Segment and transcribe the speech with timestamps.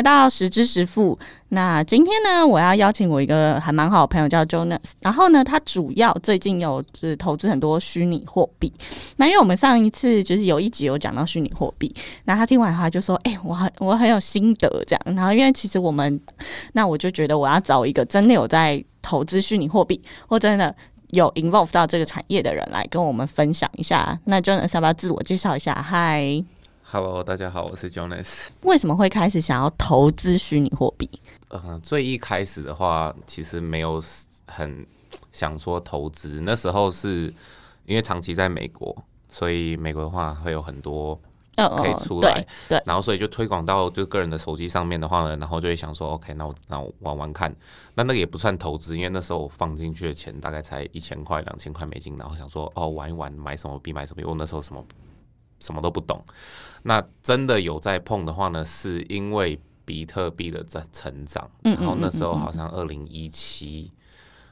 [0.00, 1.18] 来到十知十富。
[1.50, 8.72] 那今天呢，我要邀请我一个还蛮好的朋友叫 Jonas，然后呢，他主要最近有是投资很多虚拟货币。
[9.16, 11.94] 那因为我们上一次就是有一集有讲到虚拟货币，
[12.24, 16.18] 那他听完的话就说：“哎，我很我很有心得这样。”然后因为其实我们，
[16.72, 20.74] 那我就觉得我要找一个真的有在投资虚拟货币，或真的
[21.10, 24.18] 有 involve 到这个产业的人来跟我们分享一下。
[24.24, 25.74] 那 Jonas 要不要自我介绍一下？
[25.74, 26.42] 嗨。
[26.92, 28.48] Hello，大家好，我是 Jonas。
[28.62, 31.08] 为什么会开始想要投资虚拟货币？
[31.46, 34.02] 呃，最一开始的话，其实没有
[34.46, 34.84] 很
[35.30, 36.40] 想说投资。
[36.42, 37.32] 那时候是
[37.86, 41.16] 因为长期在美国，所以美国的话会有很多
[41.54, 47.54] 可以出来，对，然后所以就推广到就个人的手机上面的话呢，然后就会想说，OK，那我那我玩玩看。
[47.94, 54.24] 那那个也不算投资，因为那时候我放进去的钱大概才一千块、两千块美金，然后想说，哦，玩一玩，买什么币买什么币。
[54.24, 54.84] 我那时候什么。
[55.60, 56.24] 什么都不懂，
[56.82, 63.92] 那真的有在碰的话呢，是因为比特币的在成长，然后那时候好像二零一七，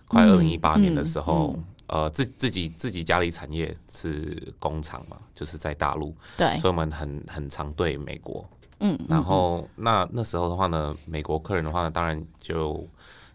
[0.07, 8.49] 快二零一八年的时候，呃，自自己自己家里产业是工厂嘛，就是在大陆，对，所以我们很很常对美国，
[8.81, 12.87] 嗯，然后那那时候的话呢，美国客人的话呢，当然就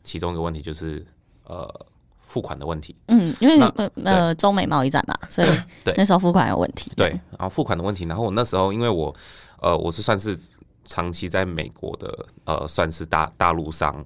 [0.03, 1.05] 其中一个问题就是
[1.45, 1.88] 呃。
[2.33, 5.47] 付款的问题，嗯，因为呃呃中美贸易战嘛，所以
[5.83, 5.93] 对。
[5.95, 9.13] 那时候付款有问题，对，然后付款的问题，然后我那时候因为我
[9.61, 10.35] 呃我是算是
[10.83, 14.03] 长期在美国的呃算是大大陆商，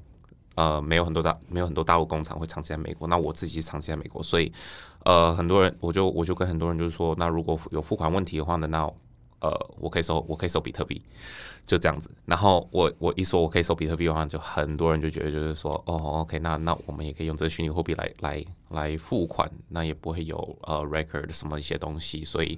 [0.55, 4.52] 呃没有很多大没有很多大陆工厂会长期在美国，那我自己长期在美国，所以
[5.05, 8.92] 呃很多人我就我就跟很多人就是说，那如果有付款问题的话呢，那
[9.40, 9.50] 呃，
[9.80, 11.02] 我可以收，我可以收比特币，
[11.66, 12.10] 就这样子。
[12.26, 22.24] 然后我我一说我可以收比特币的话，就很多人就觉得就是说，哦，OK，那那我们也可以用这个虚拟货币来来来付款，那也不会有呃 record 什么一些东西。
[22.24, 22.58] 所以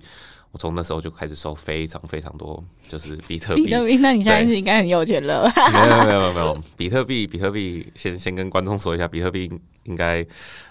[0.51, 3.65] 我从那时候就开始收非常非常多，就是比特币。
[3.65, 5.51] 比特币，那你现在是应该很有钱了？
[5.73, 9.51] 没有没有没有，比特币比特币，先先跟观众说一下，比特币
[9.83, 10.25] 应该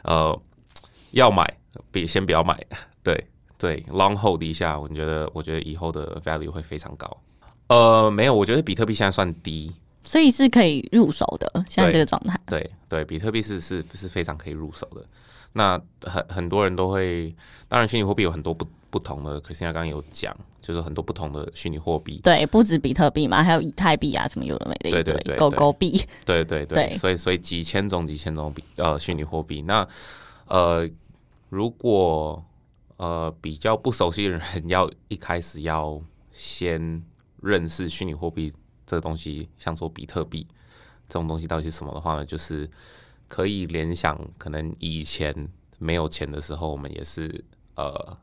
[0.05, 0.37] 呃
[1.11, 1.47] 要买，
[1.91, 2.59] 比先不要买，
[3.03, 3.27] 对。
[3.59, 7.17] 对，long hold 一下，我觉得，我觉得以后的 value 会非常高。
[7.67, 9.71] 呃，没有，我觉得比特币现在算低，
[10.03, 11.65] 所以是可以入手的。
[11.69, 15.05] 现在这个状态，对对，比特币是是是非常可以入手的。
[15.53, 17.35] 那很很多人都会，
[17.69, 22.21] 当然虚拟货币有很多不不同的，可是现在刚刚有讲，就是很多不同的虚拟货币。
[22.23, 29.63] 对，不止比特币嘛，还有以太币啊，什么有的没的，对对对，狗狗币，对对对，所以所以几千种几千种币呃虚拟货币。
[29.63, 29.87] 那
[30.47, 30.89] 呃，
[31.49, 32.43] 如果
[32.99, 36.01] 呃，比较不熟悉的人要一开始要
[36.33, 37.01] 先
[37.41, 38.53] 认识虚拟货币
[38.85, 40.45] 这个东西，像说比特币
[41.09, 42.25] 这种东西到底是什么的话呢？
[42.25, 42.69] 就是
[43.29, 45.33] 可以联想，可能以前
[45.79, 47.45] 没有钱的时候，我们也是
[47.77, 48.19] 呃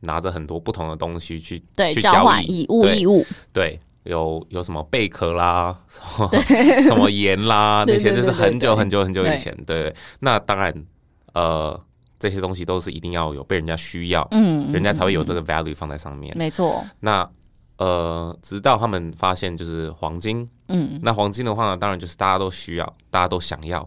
[0.00, 5.84] 拿着很多不同的东西去去交换以物易物，对，有有什么贝壳啦，
[6.82, 10.86] 什么盐啦，那些就是很久很久很久以前，对，那当然
[11.34, 11.78] 呃。
[12.24, 16.32] 这些东西都是一定要有被人家需要，嗯，人家才会有这个 value 放在上面。
[16.38, 16.82] 没错。
[17.00, 17.28] 那
[17.76, 23.86] 呃，直到他们发现就是黄金，嗯，那黄金的话呢，当然就是大家都需要，大家都想要。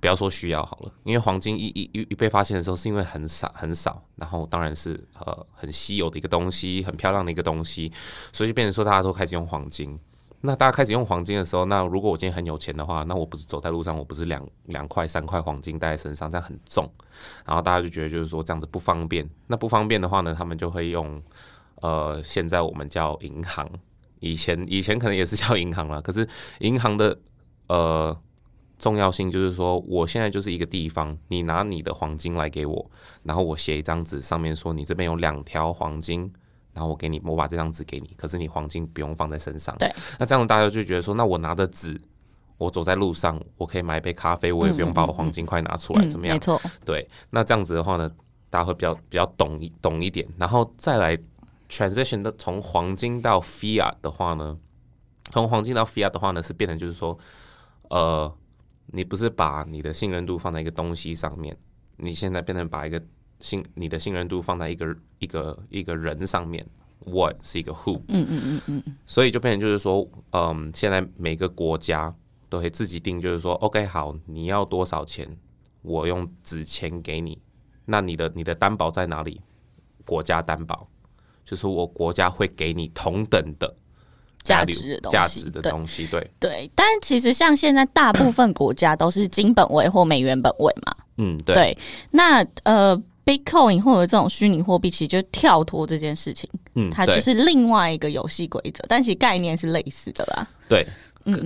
[0.00, 7.90] 不要说需要好了，因为黄金一一一被发现的时候，是因为很少很少，然后当然是呃很稀有的一个东西，很漂亮的一个东西，
[8.32, 9.98] 所以就变成说大家都开始用黄金。
[10.40, 16.88] 那大家开始用黄金的时候，那如果我今天很有钱的话，那我不是走在路上，我不是两两块三块黄金带在身上，这样很重，
[17.44, 19.28] 然后大家就觉得就是说这样子不方便。
[19.48, 21.20] 那不方便的话呢，他们就会用
[21.82, 23.68] 呃，现在我们叫银行，
[24.20, 26.28] 以前以前可能也是叫银行了，可是
[26.60, 27.18] 银行的
[27.66, 28.16] 呃
[28.78, 32.90] 重要性就是说，我现在就是一个地方，你拿你的黄金来给我，
[33.24, 36.32] 然后我写一张纸，上面说你这边有两条黄金。
[36.78, 39.76] 然后我给你，我把这张纸给你，可是你黄金不用放在身上。
[39.78, 42.00] 对，那这样大家就觉得说，那我拿的纸，
[42.56, 46.36] 我走在路上，我可以买一杯咖啡，我也不用把我黄金块拿出来，怎么样？
[46.36, 46.60] 没错。
[46.84, 48.08] 对，那这样子的话呢，
[48.48, 50.24] 大家会比较比较懂一懂一点。
[50.38, 51.18] 然后再来
[51.68, 54.56] transition 的从黄金到 fiat 的话呢，
[55.30, 57.18] 从黄金到 fiat 的话呢，是变成就是说，
[57.90, 58.32] 呃，
[58.86, 61.56] 你不是把你的信任度放在一个东西上面，
[61.96, 63.02] 你现在变成把一个。
[63.40, 66.66] 信你的信任度放在一个一个一个人上面
[67.06, 72.12] ，what 是一个 who，嗯嗯嗯嗯，所以就变成就是说，嗯，现在每个国家
[72.48, 75.28] 都会自己定，就是说，OK，好，你要多少钱，
[75.82, 77.40] 我用纸钱给你，
[77.84, 79.40] 那你的你的担保在哪里？
[80.04, 80.88] 国家担保，
[81.44, 83.72] 就是我国家会给你同等的
[84.42, 86.70] 价值价值的东西，对对。
[86.74, 91.78] 但其实像现在大部分国家都是金本位或美元本位嘛，嗯，对。
[92.10, 93.00] 那呃。
[93.28, 100.48] Bitcoin 或者这种虚拟货币，其实就跳脱这件事情，嗯，它就是另外一个游戏规则，但其实概念是类似的啦。
[100.66, 100.86] 对，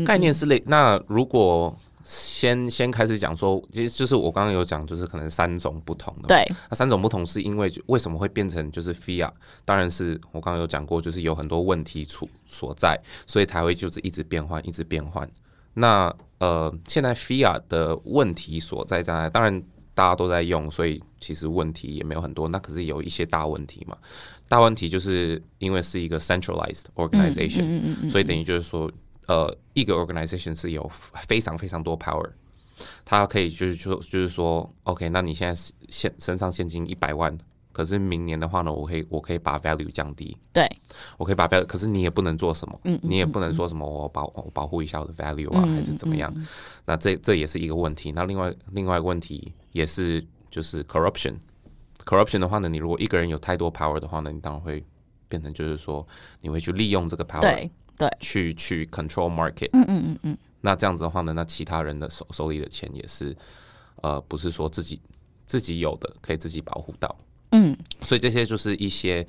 [0.07, 0.63] 概念是类。
[0.65, 6.29] 那如果先先开始讲说，其实就是我刚刚有讲，就是可能三种不同的。
[6.29, 9.33] 对，那三种不同是因为为什么会变成就是 Fiat？
[9.65, 12.97] 当然是我刚刚有讲过，就是有很多问题处所在，
[13.27, 15.29] 所以才会就是一直变换，一直变换。
[15.75, 19.63] 那呃，现在 Fiat 的问题所在在，当然
[19.95, 22.49] 大家都在用，所以其实问题也没有很多。
[22.49, 23.97] 那可是有一些大问题嘛？
[24.49, 28.91] 大问题就是因为是一个 centralized organization，所以等于就是说。
[29.29, 32.29] 呃，一个 organization 是有非常非常多 power，
[33.05, 37.39] 它可以就是说就是说，OK，那你现在现身上现金一百万，
[37.73, 40.69] 可是明年的话呢，我可以我可以把 value 降低，对，
[41.17, 46.33] 我可以把 value，可是你也不能做什么，嗯，你也不能说什么我保我保护一下我的 value 啊，还是怎么样？
[46.85, 48.13] 那这这也是一个问题。
[48.13, 54.85] 那另外另外一个问题也是就是 corruption，corruption 的话呢，你如果一个人有太多 power 的话呢，你当然会
[55.29, 56.07] 变成就是说
[56.41, 57.71] 你会去利用这个 power。
[57.99, 63.37] 对，去去 control market，嗯嗯嗯嗯，那这样子的话呢，那其他人的手手里的钱也是，
[64.01, 65.01] 呃，不是说自己
[65.47, 67.15] 自己有的可以自己保护到，
[67.53, 69.27] 嗯，所以这些就是一些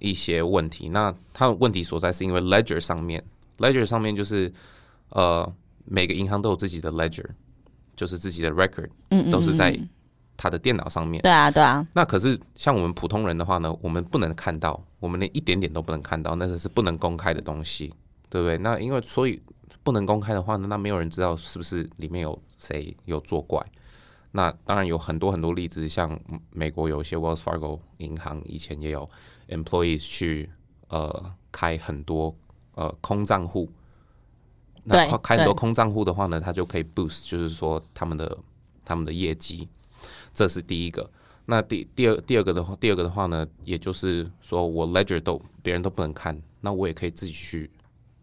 [0.00, 0.88] 一些问题。
[0.88, 3.22] 那它的问题所在是因为 ledger 上面
[3.58, 4.52] ，ledger 上面就是
[5.10, 5.46] 呃
[5.84, 7.26] 每个银行都有自己的 ledger，
[7.94, 9.78] 就是自己的 record，嗯都是在
[10.36, 11.22] 他的电脑上面。
[11.22, 11.86] 对啊，对啊。
[11.92, 17.92] 那可是像我们普通人的话呢，我们不能看到，我们连一点点都不能看到，那个是不能公开的东西。
[18.28, 18.58] 对不对？
[18.58, 19.40] 那因为所以
[19.84, 23.64] 不能公开的话呢，那没有人知道是不是里面有谁有作怪。
[24.36, 29.08] 那当然有很多很多例子，像美国有一些 Wells Fargo 银行以前也有
[29.48, 30.50] employees 去
[30.88, 32.36] 呃开很多
[32.74, 33.66] 呃空账户。
[34.84, 38.36] 那开很多空账户的话呢，他就可以 boost，就是说他们的
[38.84, 39.66] 他们的业绩。
[40.34, 41.10] 这是第一个。
[41.46, 47.70] 那第第二第二个的话，第二个的话呢，也就是说我 ledger 都别人都不能看，那我也可以自己去。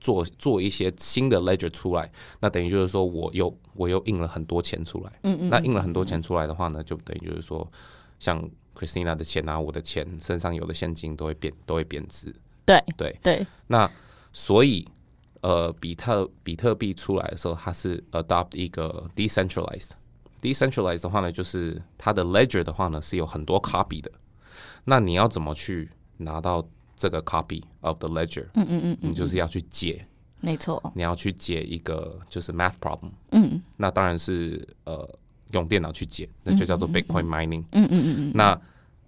[0.03, 2.11] 做做一些新的 ledger 出来，
[2.41, 7.65] 那等于就是说我又我又印了很多钱出来，嗯嗯，那印了很多钱出来的话呢，就等于就是说，
[8.19, 8.43] 像
[8.75, 12.35] Christina 的钱啊，我的钱身上有的现金都会变都会贬值，
[12.65, 13.17] 对对。
[13.23, 13.47] 对。
[13.67, 13.89] 那
[14.33, 14.85] 所以
[15.39, 24.11] 呃，比特比特币出来的时候，它是 adopt 一个 decentralized，decentralized 的话呢，就是它的 ledger 的话呢是有很多 copy 的，
[24.83, 26.67] 那你要怎么去拿到？
[26.95, 30.05] 这个 copy of the ledger，嗯嗯嗯，你就是要去解，
[30.39, 35.09] 没错，你要去解一个就是 math problem，嗯，那当然是呃
[35.51, 38.61] 用电脑去解，那就叫做 Bitcoin mining，嗯嗯嗯嗯，那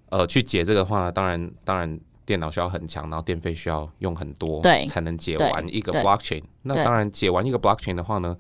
[0.09, 6.43] 呃去解这个话，当然当然电脑需要很强，然后电费需要用很多，对，才能解完一个 blockchain。
[6.63, 8.35] 那当然解完一个 blockchain 的话呢，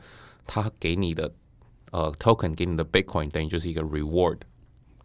[0.45, 1.31] 它给你的
[1.91, 4.39] 呃 token 给你的 Bitcoin 等于就是一个 reward。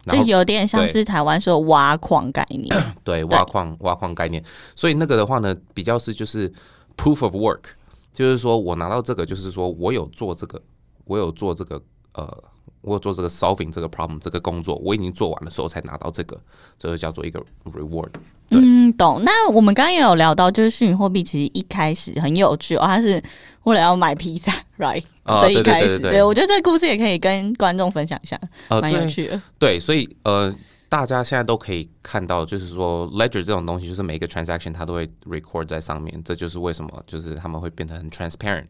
[0.07, 2.67] 就有点像是台湾说挖矿概念，
[3.03, 4.43] 对，挖矿挖矿概念。
[4.75, 6.51] 所以那个的话呢，比较是就是
[6.97, 7.61] proof of work，
[8.13, 10.61] 就是说我拿到这个，就是说我有做这个，
[11.05, 11.81] 我有做这个，
[12.13, 12.43] 呃。
[12.83, 16.35] 我有做这个 solving 这个 problem 这个工作，我已经做完的时候才拿到这个，
[16.79, 18.09] 这就叫做一个 reward。
[18.51, 19.21] 嗯，懂。
[19.23, 23.21] 那我们刚刚也有聊到，就是虚拟货币其实一开始很有趣哦，它是
[23.63, 25.03] 为了要买披萨，right？
[25.25, 26.21] 这一开始对。
[26.21, 28.39] 我觉得这个故事也可以跟观众分享一下，
[28.69, 29.41] 蛮有趣的。
[29.57, 30.53] 对，所以呃，
[30.89, 38.65] 大家现在都可以看到，就是说 ledger 这种东西，就是每一个 transaction 它都会 record 在上面，这就是为什么就是他们会变得很 transparent，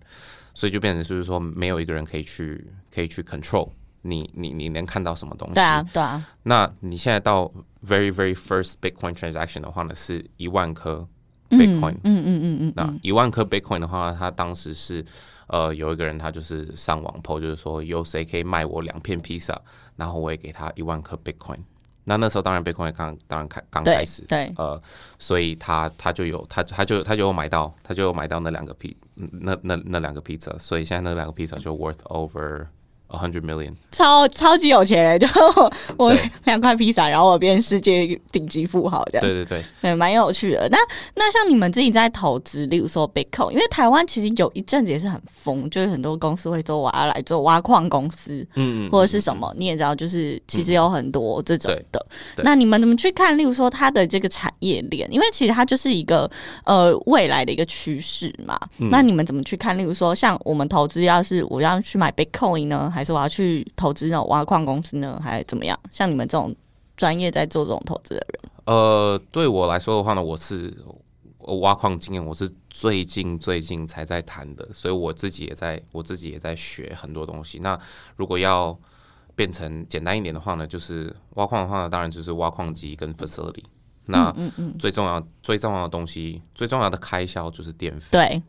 [0.54, 2.64] 所以就变成就是说没有一个人可以去
[2.94, 3.70] 可以去 control。
[4.04, 5.56] 你你你能看到什么东西？
[5.56, 6.28] 对啊，对啊。
[6.44, 7.52] 那你现在到
[7.86, 11.08] very very first Bitcoin transaction 的话呢，是一万颗
[11.50, 11.94] Bitcoin。
[12.04, 12.74] 嗯嗯嗯嗯。
[12.76, 15.06] 那一万颗 Bitcoin 的话，他当时是
[15.48, 19.60] 呃有一个人他就是上网 po，就是说有谁可以卖我两片披萨，
[19.96, 21.60] 然后我也给他一万颗 Bitcoin。
[22.04, 24.82] 那那时候当然 Bitcoin 刚当然开刚开始，对，呃，
[25.20, 28.98] 所以他他就有他他就他就有买到他就有买到那两个披
[29.32, 32.66] 那那那两个披萨，所以现在那两个披萨就 worth over。
[33.14, 35.28] A hundred million，超超级有钱就
[35.98, 36.16] 我
[36.46, 39.22] 两块披萨，然后我变世界顶级富豪这样。
[39.22, 40.68] 对对对，对，蛮有趣的。
[40.70, 40.78] 那
[41.16, 52.06] 那像你们自己在投资，例如说 Bitcoin，因为台湾其实有一阵子也是很疯，就是很多公司会说我要来做挖矿公司，嗯，或者是什么，你也知道，就是其实有很多这种的。
[52.36, 53.38] 对，那你们怎么去看？
[53.38, 56.30] 例如说它的这个产业链，因为其实它就是一个
[56.64, 58.58] 呃未来的一个趋势嘛。
[58.90, 59.78] 那你们怎么去看？
[59.78, 62.90] 例如说，像我们投资，要是我要去买 Bitcoin 呢？
[62.90, 65.80] 还是我要去投资那种挖矿公司呢，还是怎么样？
[65.92, 66.56] 像你们这种
[66.98, 70.76] 专业在做这种投资的人，呃，对我来说的话呢，我是
[71.62, 77.60] 挖矿经验，我是最近最近才在谈的，所以我自己也在我自己也在学很多东西。
[77.60, 77.80] 那
[78.16, 78.78] 如果要
[79.36, 83.64] 变成简单一点的话呢，就是挖矿的话呢，当然就是挖矿机跟 facility。
[84.08, 84.34] 那
[84.80, 88.44] 最重要最重要的东西，最重要的开销就是电费，对，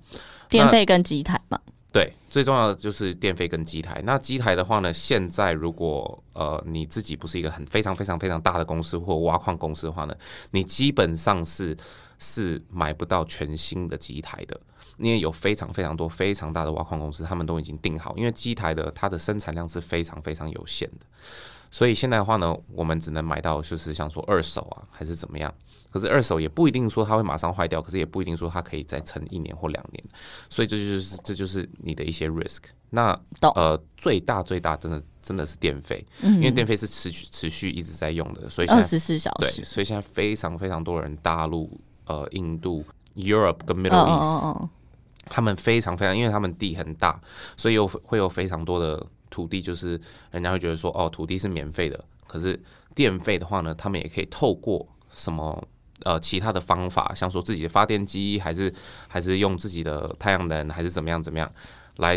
[0.49, 1.61] 电费跟机台嘛。
[1.92, 4.00] 对，最重要的就是电费跟机台。
[4.06, 10.14] 那机台的话呢，现在如果呃你自己不是一个很非常非常非常大的公司或挖矿公司的话呢，
[10.52, 11.76] 你基本上是
[12.18, 14.58] 是买不到全新的机台的，
[14.96, 21.04] 因为有非常非常多非常大的挖矿公司，他们都已经定好，因为机台的它的生产量是非常非常有限的。
[21.73, 25.52] 所以现在的话呢，我们只能买到就是像说二手啊，还是怎么样？
[25.91, 30.05] 可是二手也不一定说它会马上坏掉，可是也不一定说它可以再撑一年或两年。
[30.50, 32.59] 所以这就是这就是你的一些 risk。
[32.91, 33.19] 那
[33.55, 39.57] 呃，最大最大真的真的是电费，因为电费是持续持续一直在用的，所以二十四小时。
[39.57, 44.69] 对，所以现在非常非常多人，大陆、呃、印度、Europe 跟 Middle East，
[45.32, 47.18] 他们非常非常，因为他们地很大，
[47.56, 49.06] 所以有会有非常多的。
[49.32, 49.98] 土地就是
[50.30, 52.62] 人家会觉得说哦，土地是免费的，可是
[52.94, 55.66] 电费的话呢，他们也可以透过什么
[56.02, 58.70] 呃其他的方法，像说自己的发电机，还是
[59.08, 61.50] 还是用自己的太阳能，还是怎么样怎么样
[61.96, 62.14] 来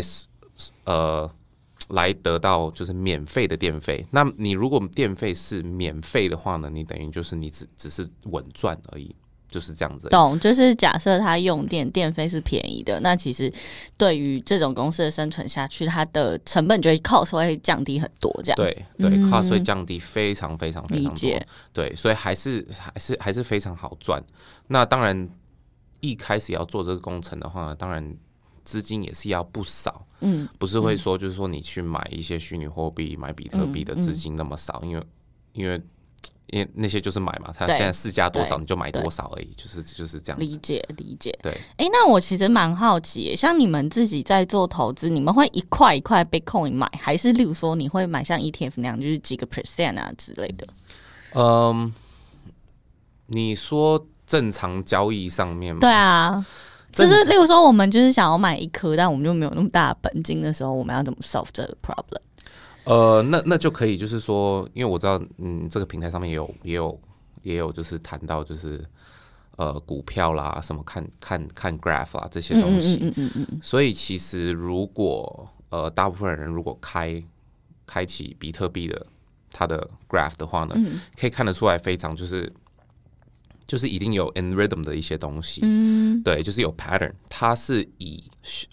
[0.84, 1.26] 呃
[1.88, 4.04] 来得到就是免费的电费。
[4.10, 9.16] 那你如果电费是免费的话呢，你等于就是你只只是稳赚而已。
[9.48, 10.38] 就是这样子，懂？
[10.40, 13.50] 就是假设它用电电费是便宜的，那其实
[13.96, 18.30] 对于这种公司的生存下去，它的成本就会 cost 会降低很多。
[18.42, 21.40] 这样对对，cost 会降低非常非常非常多。
[21.72, 24.22] 对，所以还是还是还是非常好赚。
[24.66, 25.28] 那当然
[26.00, 28.16] 一开始要做这个工程的话，当然
[28.64, 30.04] 资金也是要不少。
[30.20, 35.02] 嗯，不是会说就是说你去买一些虚拟货币、买比特币的资金那么少，因为
[35.52, 35.80] 因为。
[36.48, 40.38] 因为那些就是买嘛，他现在市价多少你就买多少而已，就是就是这样。
[40.38, 41.36] 理解理解。
[41.42, 50.66] 对，哎，那我其实蛮好奇，像你们自己在做投资，你们会一块一块 Bitcoin 买，还是例如说你会买像 ETF 那样，就是几个 percent 啊之类的？
[51.34, 51.92] 嗯，
[53.26, 55.80] 你说正常交易上面吗？
[55.80, 56.46] 对啊，
[56.92, 62.20] 就是例如说我们就是想要买一颗，但我们就没有那么大的本金的时候，我们要怎么 solve 这个 problem？
[62.86, 67.00] 呃，那那就可以，就是说，因为我知道，嗯，这个平台上面也有，也有，
[67.42, 68.80] 也有，就是谈到，就是
[69.56, 73.60] 呃，股票啦，什么看看看 graph 啦这些东西，嗯嗯嗯嗯。
[73.60, 77.20] 所以其实如果呃，大部分人如果开
[77.86, 79.04] 开启比特币的
[79.50, 80.76] 它的 graph 的话呢，
[81.18, 82.48] 可以看得出来非常就是
[83.66, 88.22] 就是一定有 in rhythm 的一些东西，嗯，对，就是有 pattern，它是以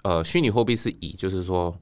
[0.03, 1.75] 呃虚拟货币是以就是说。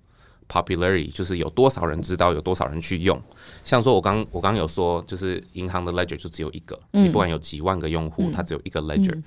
[0.51, 3.17] Popularity 就是有多少人知道，有多少人去用。
[3.63, 9.17] 像说，我刚我刚有说，就是银行的 ledger 就只有一个，你不管有几万个用户，它只有一个 ledger。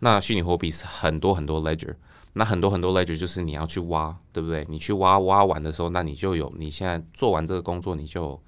[0.00, 1.94] 那虚拟货币是很多很多 ledger，
[2.34, 4.66] 那很多很多 ledger 就是你要去挖，对不对？
[4.68, 8.38] 你去挖挖完的时候，那你就有你现在做完这个工作，你就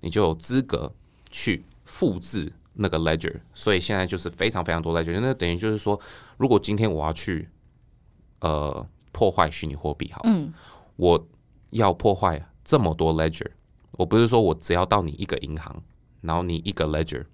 [0.00, 0.92] 你就有资格
[1.30, 3.32] 去复制那个 ledger。
[3.54, 6.00] 所以现在就是非常非常多 ledger，那等于就是说，
[6.36, 7.48] 如果今天我要去
[8.40, 10.52] 呃破坏虚拟货币，好，嗯
[10.96, 11.24] 我。
[11.76, 13.50] 要破坏这么多 ledger，
[13.92, 15.82] 我不是说我只要到你一个银行，
[16.20, 17.24] 然后你一个 ledger，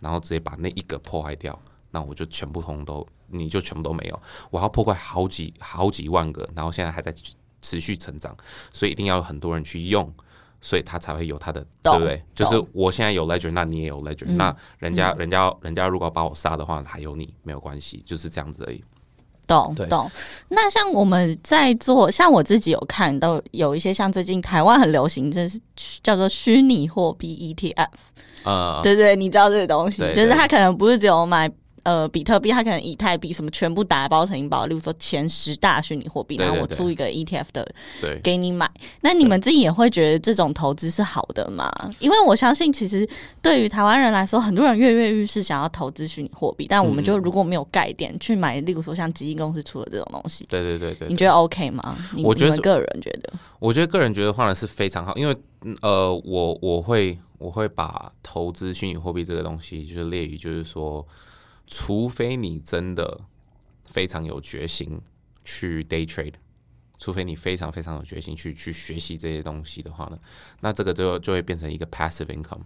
[0.00, 1.58] 然后直接把那一个破坏掉，
[1.90, 4.20] 那我就全部通都，你就全部都没有。
[4.50, 7.14] 我要破坏好几好几万个，然后现在还在
[7.60, 8.36] 持续成长，
[8.72, 10.12] 所以一定要有很多人去用，
[10.60, 12.22] 所以它才会有它的，对不对？
[12.34, 18.82] 就是我现在有 ledger，那你也有 ledger，那人家人家人家如果把我杀的话，还有你没有关系，就是这样子而已。
[19.48, 20.08] 懂懂，
[20.48, 25.58] 那像我们在做，像我自己有看到有一些像最近台湾很流行，这是
[26.02, 27.88] 叫做虚拟货币 ETF，
[28.44, 31.50] 啊，对对，你知道这个东西，就是它可能不是只有买。
[31.82, 37.66] 呃，比特币它可能以太币什么全部打包成一包，例如说前十大虚拟货币，然后我出一个 ETF 的，
[38.00, 38.70] 对，给你买。
[39.00, 41.70] 那你们自己也会觉得这种投资是好的吗？
[41.98, 43.08] 因为我相信，其实
[43.40, 51.96] 对于台湾人来说，很多人跃跃欲试想要投资虚拟货币，但我们就如果没有概念去买，例如说像基金公司出的这种东西，对对对对，你觉得 OK 吗？
[52.22, 55.36] 我觉得个人觉得，我觉得个人觉得话呢是非常好，因为
[55.82, 61.06] 呃，我我会我会把投资虚拟货币这个东西就是列于就是说。
[61.68, 63.20] 除非你真的
[63.84, 65.00] 非常有决心
[65.44, 66.34] 去 day trade，
[66.98, 70.18] 除非你非常非常有决心去去学习这些东西的话呢，
[70.60, 72.62] 那这个就就会变成一个 passive income。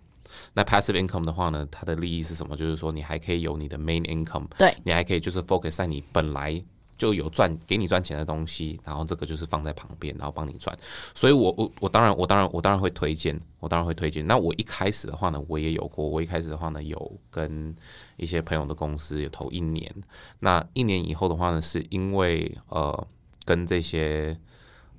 [0.55, 2.57] 那 passive income 的话呢，它的利益是什么？
[2.57, 6.63] 就是说你还可以有你的 main income，对你还可以就是 focus 在你本来。
[7.03, 10.73] 就有赚给你赚钱的东西，然后这个就是放在旁边，然后帮你赚。
[11.17, 14.25] 所以，我我我当然我当然我当然会推荐，我当然会推荐。
[14.25, 16.07] 那我一开始的话呢，我也有过。
[16.07, 17.75] 我一开始的话呢，有跟
[18.19, 19.93] 一些朋友的公司有投一年。
[20.39, 23.09] 那一年以后的话呢，是因为呃，
[23.45, 24.39] 跟这些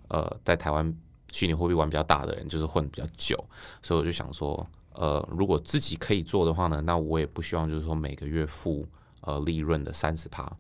[0.10, 0.94] 呃在台湾
[1.32, 3.42] 虚拟货币玩比较大的人，就是混比较久，
[3.82, 8.86] 所以我就想说，呃，如果自己可以做的话呢，那我也不希望就是说每个月付。
[9.26, 10.52] 呃利润的三十趴。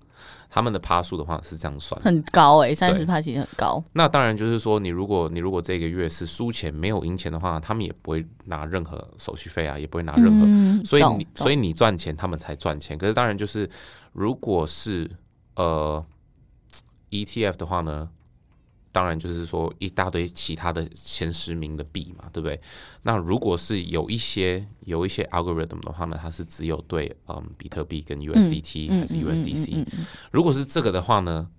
[0.50, 3.84] 他们的趴数的话是这样算，很高哎，三十趴其实很高。
[3.94, 12.98] 那当然就是说，你如果你如果这个月是输钱没有赢钱的话，他们也不会拿任何手续费啊，也不会拿任何，所以你所以你赚钱，他们才赚钱。
[12.98, 13.68] 可是当然就是，
[14.12, 15.10] 如果是
[15.56, 16.06] 呃
[17.10, 18.10] ETF 的话呢？
[18.94, 22.58] 当然，就是说一大堆其他的前十名的币嘛，对不对？
[23.02, 29.86] 那如果是有一些有一些 algorithm 的话呢，它是只有对嗯比特币跟 USDT 还是 USDC？
[30.32, 31.50] 如果是这个的话呢，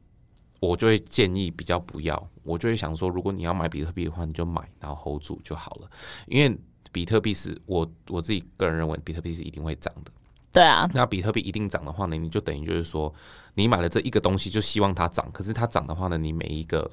[0.60, 5.90] 我就会建议比较不要，我就会想说，如果你要买比特币的话，你就买，然后 hold 住就好了。
[6.28, 6.56] 因为
[6.92, 10.12] 比特币是我我自己个人认为，比特币是一定会涨的。
[10.52, 13.12] 对啊，那比特币一定涨的话呢，你就等于就是说，
[13.54, 15.28] 你买了这一个东西，就希望它涨。
[15.32, 16.88] 可是它涨的话呢，你每一个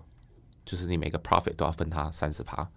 [0.66, 2.68] 就是你每个 profit 都要分它三十趴，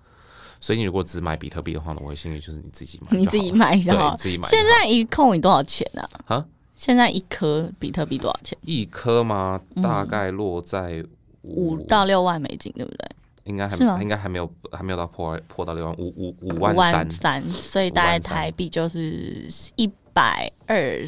[0.59, 4.49] 所以你如果只买比特币的话呢，我的建议就是你自己买，你自己买就好，自己买。
[4.49, 6.03] 现在一扣你多少钱呢？
[6.26, 8.57] 啊，现在一颗比特币多少钱？
[8.62, 9.61] 一颗吗？
[9.83, 11.05] 大概落在
[11.43, 13.07] 五到六万美金，对不对？
[13.45, 20.99] 应该还应该还没有还没有到破破到六万五五五万三，所以大概台币就是一百二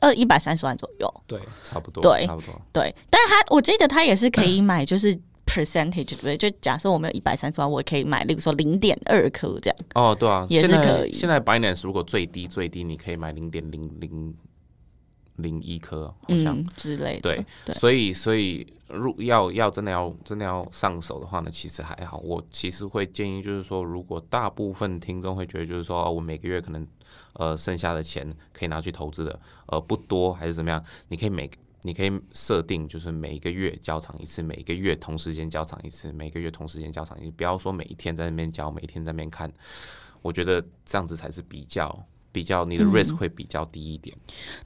[0.00, 1.14] 二一百三十万左右。
[1.28, 2.92] 对，差不多，对，差不多，对。
[3.08, 5.16] 但是他我记得他也是可以买，就是。
[5.54, 6.36] Percentage 对不对？
[6.36, 9.76] 就假设我们有一百三十万，我可以买，例如说零点二颗这样。
[9.94, 11.12] 哦，对啊，也是可以。
[11.12, 14.34] 现在 Binance 如果最低最低，你可以买零点零零
[15.36, 17.20] 零一颗，好像之类的。
[17.20, 22.18] 对，所以所以如要要真的要真的要上手的话呢，其实还好。
[22.18, 26.86] 我其实会建议，就是说，如果大部分听众会觉得，就是说，我每个月可能
[27.34, 31.50] 呃剩下的钱可以拿去投资的，呃不多还是怎么样，你可以每
[31.86, 39.52] 你可以设定，就是每一个月交场一次，每一个月同时间交场一次，每个月同时间交场一次，不要说每一天在那边交，每一天在那边看。
[40.22, 41.94] 我觉得这样子才是比较
[42.32, 44.16] 比较，你的 risk 会比较低一点。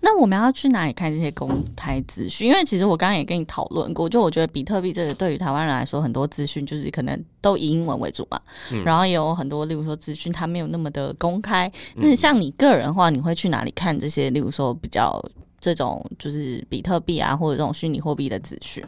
[0.01, 2.47] 那我们要去哪里看这些公开资讯？
[2.47, 8.41] 因为其实我刚刚也跟你讨论过，就我觉得比特币这个对于台湾人来说，很多资讯就是可能都以英文为主嘛，
[8.85, 11.69] 然后也有很多，例如说资讯它没有那么的公开。
[11.97, 14.31] 那像你个人的话，你会去哪里看这些？
[14.31, 15.21] 例如说比较。
[15.61, 18.85] 这种就是比特币啊，或者这种虚拟货币的资讯，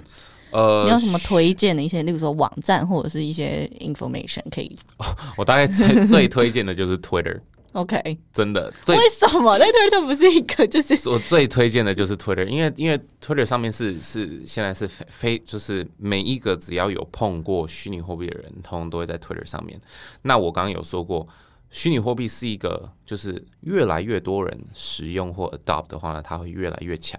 [0.51, 4.77] 呃，你有什么推荐的一些，例如说网站或者是一些 information 可以？
[5.37, 7.41] 我大概最最推荐的就是 Twitter。
[7.73, 8.73] OK，真的？
[8.89, 9.57] 为什么？
[9.57, 10.67] 那 Twitter 不是一个？
[10.67, 19.81] 就是我最推荐的就是 Twitter，因为因为 Twitter 上面是是现在是非就是每一个只要有碰过虚拟货币的人，通通都会在 Twitter 上面。
[20.23, 21.27] 那我刚刚有说过。
[21.71, 27.19] 虚拟货币是一个，就是越来越多人使用或 adopt 的话呢，它会越来越强。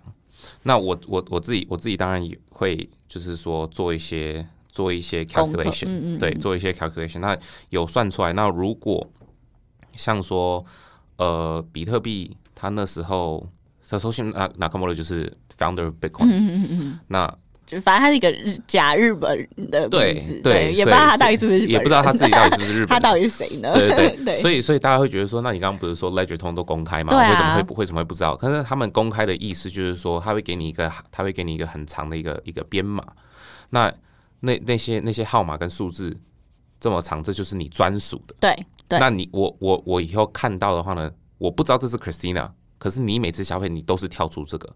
[0.63, 7.19] 那我我我自己我自己当然也会，就是说做一些做一些 calculation，对，做一些 calculation。
[7.19, 7.37] 那
[7.69, 9.09] 有算出来，那如果
[9.93, 10.63] 像说
[11.17, 13.47] 呃比特币，它那时候
[13.81, 17.37] 首先那那 Nakamoto 就是 founder of Bitcoin，那。
[17.71, 23.71] 就反正他是一个日假日本的对对，也不知道他到底是不是日本，也不知道他自己到底是不是日本， 他到底是谁呢？
[23.73, 27.17] 对对对， 所以所以大家会觉得说，那你刚刚不是说 Ledger 通都公开吗？
[27.17, 28.35] 为什么会不为什么会不知道？
[28.35, 33.01] 可是他们公开的意思就是说，他会给你一个，他会给你一个很长的一个一个编码。
[33.69, 33.89] 那
[34.41, 36.13] 那那些那些号码跟数字
[36.77, 38.35] 这么长，这就是你专属的。
[38.41, 38.53] 对
[38.89, 44.69] 对，那你我我我以后看到的话呢，我不知道这是 Christina，可是你每次消费你都是跳出这个。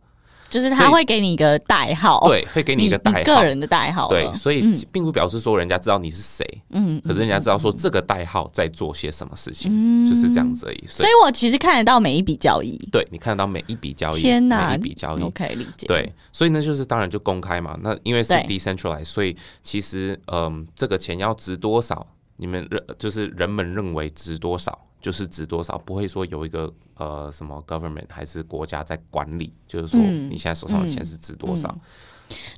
[0.50, 4.08] 就是他会给你一个代号，对，会给你一个代号，个人的代号。
[4.08, 10.84] 对，所以并不表示说人家知道你是谁，嗯，可是人家知道说这个代号在做些什么事情，就是这样子而已。
[10.88, 15.88] 所以我其实看得到每一笔交易，对你看得到每一笔交易，天哪，每一笔交易，OK，理解。
[15.88, 17.78] 对，所以呢，就是当然就公开嘛。
[17.82, 22.06] 那因为是 decentralized，所以其实嗯，这个钱要值多少，
[22.38, 24.78] 你们认就是人们认为值多少。
[25.06, 31.78] 就是值多少，不会说有一个呃什么 government 还是国家在管理，就是说你现在手上的钱是值多少。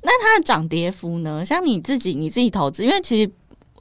[0.02, 1.44] 那它的涨跌幅呢？
[1.44, 3.30] 像你自己你自己投资，因为其实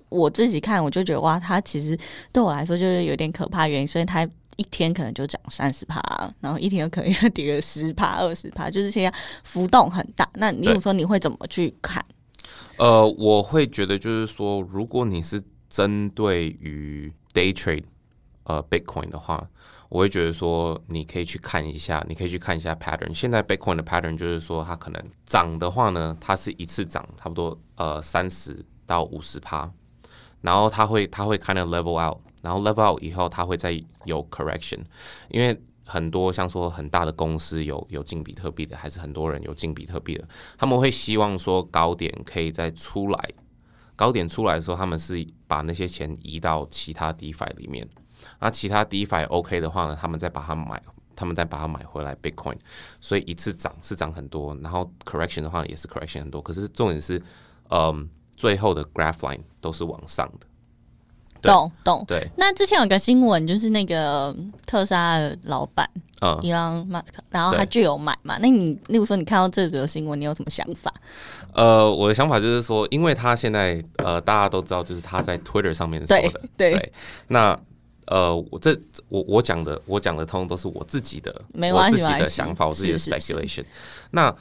[0.10, 1.98] 我自己看，我就觉得哇，它其实
[2.34, 4.28] 对我来说就是有点可怕原因，所以它
[4.58, 6.02] 一天可能就涨三十趴，
[6.42, 10.30] 然后一天有可能又 跌个十趴、二十趴，就是现在浮动很大。
[10.34, 12.06] 那你有说你会怎么去看？
[12.76, 17.86] 呃，我会觉得就是说，如果你是针对于 day trade。
[18.48, 19.46] 呃，Bitcoin 的话，
[19.90, 23.14] 我会觉得说，你可以去看一下，你可以去看一下 pattern。
[23.14, 29.70] 现在 Bitcoin 的 pattern 就是说，它可能涨的话呢，它是一次涨差不多呃三十到五十趴，
[30.40, 34.80] 然后它会它会 kind of level out，然后 level out 以后，它会再有 correction。
[35.28, 40.26] 因为很多像说很大的公司有有进比特币的，还是很多人有进比特币的，
[40.58, 43.30] 他们会希望说高点可以再出来，
[43.98, 47.86] 高点出来的时候，他们是把那些钱移到其他 DeFi 里面。
[48.40, 50.82] 那其他 DeFi OK 的话呢，他们再把它买
[51.16, 52.56] 他们再把它买回来 Bitcoin，
[53.02, 56.42] 所以一次涨是涨很多，然后 correction 的话也是 correction 很多。
[56.42, 57.22] 可是重点是，
[57.70, 60.46] 嗯，最后的 graph line 都是往上的。
[61.42, 62.04] 懂懂。
[62.08, 62.28] 对。
[62.36, 65.90] 那之前有个新闻，就是那个特斯拉的老板，
[66.22, 68.38] 嗯，伊朗马斯克，然后他就有买嘛。
[68.42, 70.92] 那你例如说，你看到这则新闻，你有什么想法？
[71.54, 76.92] 呃，我的想法就是说，因为他现在呃，大家都知道，就是他在 Twitter 上面说的，对。
[77.28, 77.58] 那
[78.08, 78.78] 呃，我这
[79.10, 83.66] 我我讲的，我讲的通通都是我自己的，我自己的想法，我自己的 speculation。
[84.12, 84.34] 那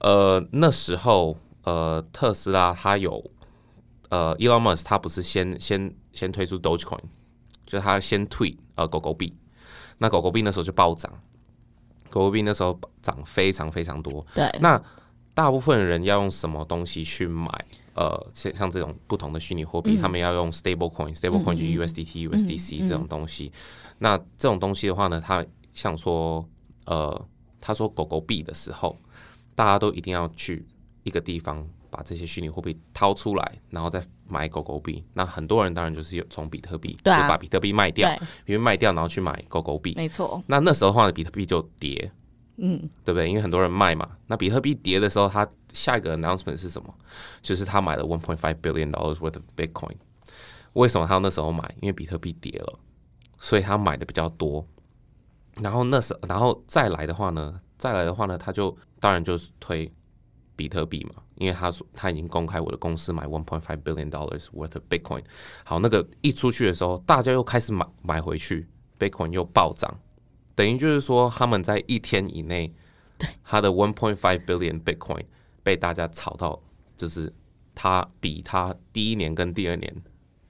[0.00, 3.24] 呃，那时候呃，特斯拉它有
[4.10, 7.00] 呃，Elon Musk 他不是先先先推出 Dogecoin，
[7.64, 9.32] 就是他先退呃狗狗币，
[9.98, 11.10] 那狗狗币那时候就暴涨，
[12.10, 14.24] 狗狗币那时候涨非常非常多。
[14.34, 14.80] 对，那
[15.32, 17.48] 大部分人要用什么东西去买？
[17.94, 23.52] 呃，像像这种不同的虚拟货币，他们要用 stable coin，stable coin 就 USDT、USDC 这种东西。
[23.98, 26.44] 那这种东西的话呢，它像说，
[26.86, 27.28] 呃，
[27.60, 28.98] 他说狗狗币的时候，
[29.54, 30.66] 大家都一定要去
[31.04, 35.04] 一个地方把这些虚拟货币掏出来，然后再买狗狗币。
[35.12, 38.12] 那很多人当然就是有从比特币，就把比特币卖掉，
[38.46, 39.94] 因为卖掉然后去买狗狗币。
[39.96, 40.42] 没错。
[40.46, 42.10] 那那时候的话，比特币就跌。
[42.56, 43.28] 嗯，对不对？
[43.28, 44.08] 因为很多人卖嘛。
[44.26, 46.94] 那比特币跌的时候，他下一个 announcement 是什么？
[47.42, 49.96] 就是他买了 one point five billion dollars worth of Bitcoin。
[50.74, 51.74] 为什么他那时候买？
[51.80, 52.78] 因为比特币跌了，
[53.38, 54.66] 所以他买的比较多。
[55.62, 57.60] 然后那时，然后再来的话呢？
[57.78, 58.36] 再来的话呢？
[58.38, 59.92] 他就当然就是推
[60.56, 65.22] 比特币嘛，因为他说他已经公开我的公司买 one point five billion dollars worth of Bitcoin。
[65.64, 69.96] 好，那个一出去的时候，大家又开始买买回去，Bitcoin 又暴涨。
[70.54, 72.72] 等于就是说，他们在一天以内，
[73.18, 75.24] 对他的 one point five billion Bitcoin
[75.62, 76.60] 被大家炒到，
[76.96, 77.32] 就是
[77.74, 79.92] 他比他第一年跟第二年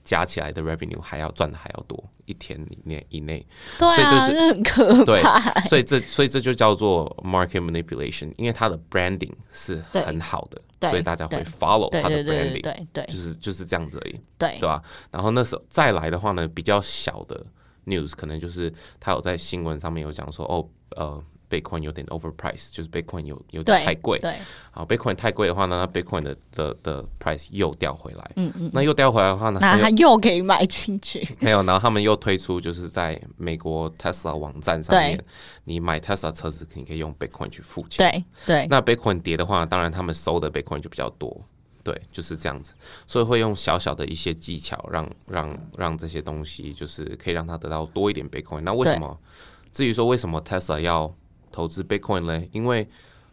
[0.03, 3.47] 加起来的 revenue 还要赚的还要多，一天以内以内，
[3.79, 5.61] 对啊，这很可怕。
[5.63, 14.83] 所以这所以这就叫做 market manipulation，因为它的 branding 是很好的，所以大家会 follow 它的 branding，对对，就是就是这样子而已，对对吧？
[15.11, 17.47] 然后那时候再来的话呢，比较小的。
[17.87, 20.67] News 可能就是他有在新闻上面有讲说哦
[20.97, 24.19] 呃，Bitcoin 有点 overpriced，就是 Bitcoin 有有点太贵。
[24.21, 24.37] 对，
[24.71, 28.31] 好，Bitcoin 太贵的话呢，那 Bitcoin 的的的 price 又掉回来。
[28.37, 28.71] 嗯嗯。
[28.73, 31.27] 那又掉回来的话呢，那他又可以买进去。
[31.41, 35.23] 没有，然后他们又推出就是在美国 Tesla 网站上面，
[35.65, 38.11] 你买 Tesla 车子你可以用 Bitcoin 去付钱。
[38.11, 38.67] 对对。
[38.69, 41.45] 那 Bitcoin 跌的话，当然他们收的 Bitcoin 就比较多。
[41.85, 42.73] 对，就是这样子，
[43.07, 48.63] 所以会用小小的一些技巧，让让让这些东西，就是可以让他得到多一点 Bitcoin。
[48.63, 49.21] 那为什么？
[49.71, 51.15] 至于说为什么 Tesla 要
[51.53, 52.43] 投资 Bitcoin 呢？
[52.53, 52.89] 因为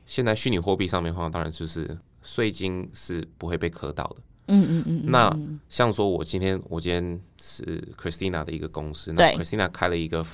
[0.06, 4.16] 现在虚拟货币上面的话，当然就是税金是不会被磕到的。
[4.48, 5.02] 嗯嗯嗯。
[5.06, 5.34] 那
[5.70, 10.26] 像说我今天我今天是 Christina 的一个公司，那 Christina 开了一个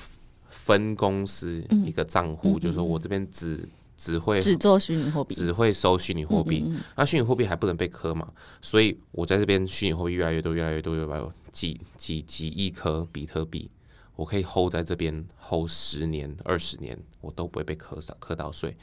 [0.48, 3.68] 分公司一个账户，就是说我这边只。
[3.98, 6.72] 只会只做虚拟货币，只会收虚拟货币。
[6.96, 8.28] 那虚拟货币还不能被磕嘛？
[8.62, 13.68] 所以我在这边虚拟货币越来越多，越来越多，越来越多，几几几亿颗比特币，
[14.14, 18.76] 我可以 hold 在这边 hold 十年、二十年，我都不会被磕到磕到税。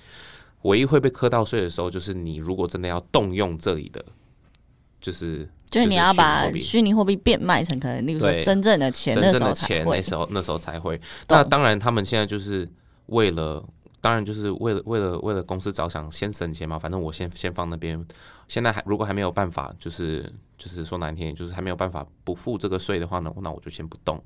[0.63, 4.03] 唯一会被磕到税的时候，就是你如果真的要动用这里的，
[4.99, 10.99] 就是就是你要把虚拟货币变卖成可能，例如说真正的钱，真正的钱那时候那时候才会。
[11.29, 12.67] 那当然，他们现在就是
[13.05, 13.63] 为了。
[14.05, 16.77] 当然，就是为了为了为了公司着想，先省钱嘛。
[16.77, 17.99] 反正我先先放那边。
[18.47, 24.23] 现在还如果还没有办法，就是就是说难听点，就是还没有办法不付这个税的话呢，那我就先不动，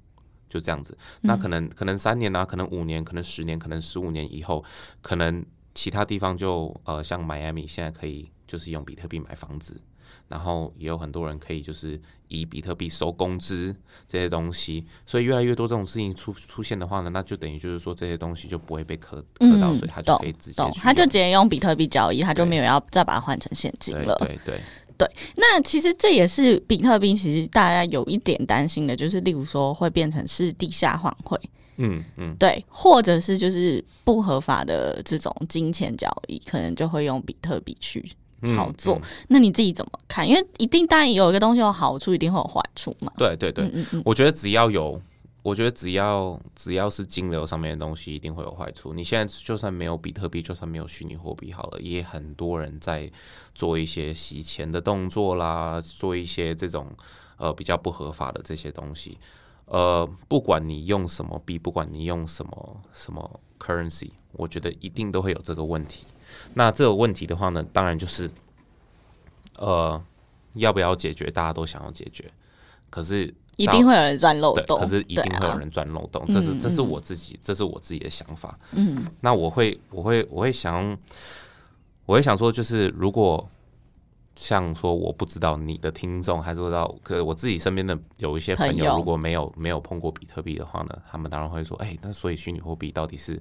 [0.49, 0.97] 就这样子。
[1.21, 4.61] 那可能可能三年啊，可能五年，可能十年，可能十五年以后，
[5.01, 9.79] 可能其他地方就呃，像迈阿密现在可以就是用比特币买房子。
[10.27, 13.75] 然后也有很多人可以就是以比特币收工资
[14.07, 24.15] 这些东西，所以越来越多这种事情出出现的话呢，那就等于就是说这些东西就不会被磕磕到，所以他就可以直接，他就直接用比特币交易，他就没有要再把它换成现金了。
[24.19, 24.59] 对对
[24.97, 25.09] 对。
[25.35, 31.39] 那其实这也是比特币，其实大家有一点担心的，就是例如说会变成是地下换汇，
[31.77, 38.03] 嗯嗯，对，或者是就是不合法的这种金钱交易，可能就会用比特币去。
[38.45, 40.27] 炒作，那你自己怎么看？
[40.27, 43.11] 因为一定当然有一个东西有好处，一定会有坏处嘛。
[43.17, 43.71] 对对对，
[44.05, 45.01] 我觉得只要有，
[45.41, 48.93] 我觉得只要只要是金流上面的东西，一定会有坏处。
[48.93, 53.09] 你现在就算没有比特币，就算没有虚拟货币，好了，也很多人在
[53.53, 56.87] 做一些洗钱的动作啦，做一些这种
[57.37, 59.17] 呃比较不合法的这些东西。
[59.69, 66.05] 呃，不管你用什么币，不管你用什么什么 currency，我觉得一定都会有这个问题。
[66.55, 68.29] 那这个问题的话呢，当然就是，
[69.57, 70.03] 呃，
[70.53, 71.29] 要不要解决？
[71.29, 72.31] 大家都想要解决。
[72.89, 78.57] 可是一定会有人钻漏洞，可是一定会有人钻漏洞，这是这是我自己，这是我自己的想法。
[78.71, 80.97] 嗯，那我会我会我会想，
[82.07, 83.47] 我会想说，就是如果
[84.39, 93.37] 像说我不知道你的听众还是知道，可我自己身边的有一些朋友，如果没有没有碰过比特币的话呢，他们当然会说，哎，那所以虚拟货币到底是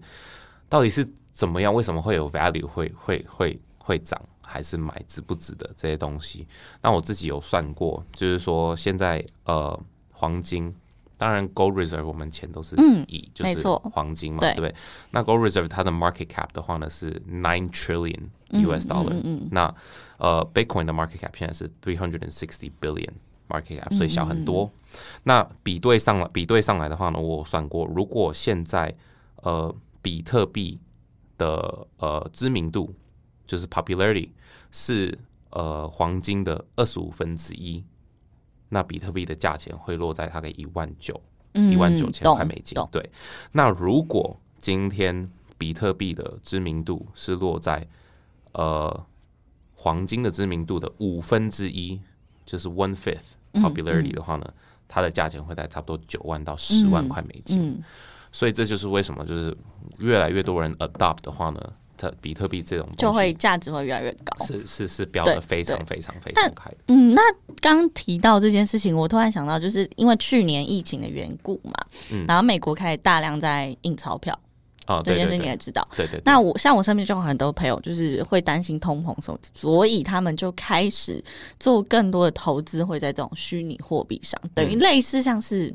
[0.68, 1.72] 到底是怎么样？
[1.72, 4.20] 为什么会有 value 会会会会涨？
[4.42, 6.48] 还是买值不值的这些东西，
[6.82, 9.78] 那我自己有算过，就是说现在呃
[10.10, 10.74] 黄金，
[11.18, 12.74] 当然 gold reserve 我们钱都是
[13.08, 14.74] 以就是黄金嘛，对不对？
[15.10, 19.12] 那 gold reserve 它的 market cap 的话呢是 nine trillion US dollar，
[19.50, 19.74] 那
[20.16, 23.10] 呃 Bitcoin 的 market cap 现在是 three hundred and sixty billion
[23.48, 24.70] market cap，所以小很多。
[25.24, 28.94] 那比对上来比对上来的话呢，我算过，如果现在
[29.42, 30.78] 呃比特币
[31.36, 32.94] 的呃知名度
[33.46, 34.30] 就是 popularity
[34.70, 35.18] 是
[35.50, 37.84] 呃黄金的二十五分之一，
[38.68, 41.20] 那比特币的价钱会落在大概一万九，
[41.54, 42.78] 一万九千块美金。
[42.90, 43.10] 对，
[43.52, 47.86] 那如果今天比特币的知名度是落在
[48.52, 49.06] 呃
[49.74, 52.00] 黄金的知名度的五分之一，
[52.44, 54.52] 就是 one fifth popularity 的话呢，
[54.86, 57.82] 它的价钱会在差不多九万到十万块美金。
[58.30, 59.56] 所以这就是为什么就是
[59.98, 61.72] 越来越多人 adopt 的话呢？
[61.98, 66.70] 特比特币这种就会价值会越来越高，是是是标的非常非常非常开。
[66.86, 67.20] 嗯，那
[67.60, 71.72] 刚提到这件事情，我突然想到，就是因为去年疫情的缘故嘛，
[72.12, 74.38] 嗯，然后美国开始大量在印钞票，
[74.86, 76.22] 哦，这件事你也知道，对对。
[76.24, 81.22] 那我像我身边就有很多朋友，就是会担心通膨什么，所以他们就开始
[81.58, 85.74] 做更多的投资，会在这种虚拟货币上，等于类似像是。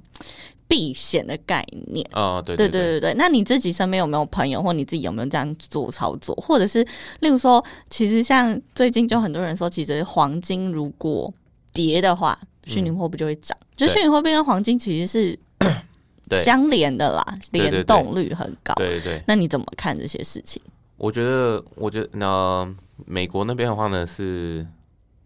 [0.74, 3.14] 避险的概念啊，对对对对对。
[3.14, 6.34] 那你自己身边有没有朋友，或你自己有没有这样做操作？
[6.38, 6.84] 或者是，
[7.20, 11.32] 例如说，其实像最近就很多人说，其实黄金如果
[11.72, 13.56] 跌的话，虚拟货币就会涨。
[13.76, 15.40] 就虚拟货币跟黄金其实是
[16.44, 18.74] 相连的啦，联动率很高。
[18.74, 19.22] 对对。
[19.28, 20.60] 那你怎么看这些事情？
[20.98, 22.68] 我觉得，我觉得那
[23.06, 24.66] 美国那边的话呢是。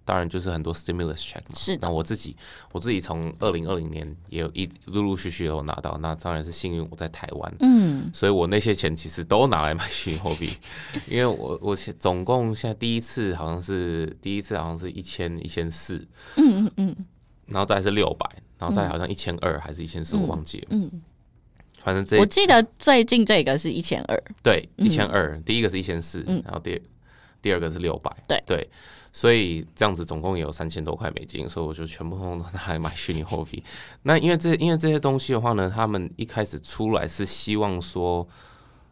[0.08, 1.54] 当然就是很多 stimulus check 嘛。
[1.54, 1.78] 是。
[1.82, 2.34] 那我自己，
[2.72, 5.98] 我自己从二零二零年也有一陆陆续续有拿到。
[6.02, 7.54] 那当然是幸运我在台湾。
[7.60, 8.10] 嗯。
[8.14, 10.50] 所以我那些钱其实都拿来买虚拟货币，
[11.10, 15.98] 因为我我总共现在第一次好像是第一次好像是一千一千四。
[16.38, 16.96] 嗯嗯嗯。
[17.48, 18.26] 然后再是六百，
[18.58, 20.68] 然后再好像一千二还是一千四，我忘记了。
[20.70, 20.90] 嗯。
[21.84, 24.24] 反正这我记得最近这个是一千二。
[24.42, 25.38] 对，一千二。
[25.46, 26.82] 第一个是一千四，然后第
[27.42, 28.12] 第二个是六百。
[28.28, 28.70] 对对。
[29.18, 33.64] 所以这样子总共也有三千多块美金，所以我就全部都拿来买虚拟货币。
[34.04, 38.28] 那因为这因为这些东西的话呢，他们一开始出来是希望说，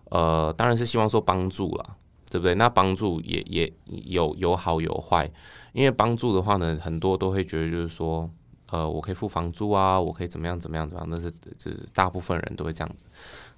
[0.06, 1.96] 呃，当然是希望说帮助了，
[2.32, 2.56] 对不对？
[2.56, 5.32] 那帮助也也有有好有坏。
[5.74, 8.28] 因为帮助的话呢，很多都会觉得就是说，
[8.72, 13.06] 呃，我可以付房租啊，我可以怎么样怎么样怎么样，那是就是大部分人都会这样子。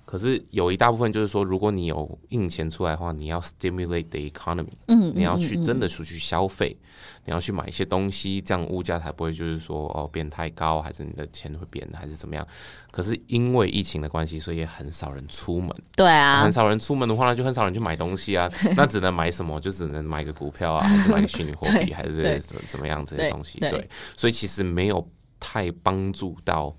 [0.08, 6.78] 可是有一大部分就是说，如果你有印钱出来的话，你要 stimulate the economy，嗯，你要去真的出去消费，
[7.26, 12.48] 你要去买一些东西，这样物价才不会就是说哦变太高，还是你的钱会变，还是怎么样？
[12.90, 15.70] 可是因为疫情的关系，所以也很少人出门。
[15.98, 18.50] 对啊，很少人出门的话呢，就很少人去买东西啊。
[18.78, 19.60] 那只能买什么？
[19.60, 23.60] 就只能买个股票啊，还是买个虚拟货币，还是 怎怎么样这些东西？
[23.60, 25.06] 对，所以其实没有
[25.38, 26.74] 太帮助到。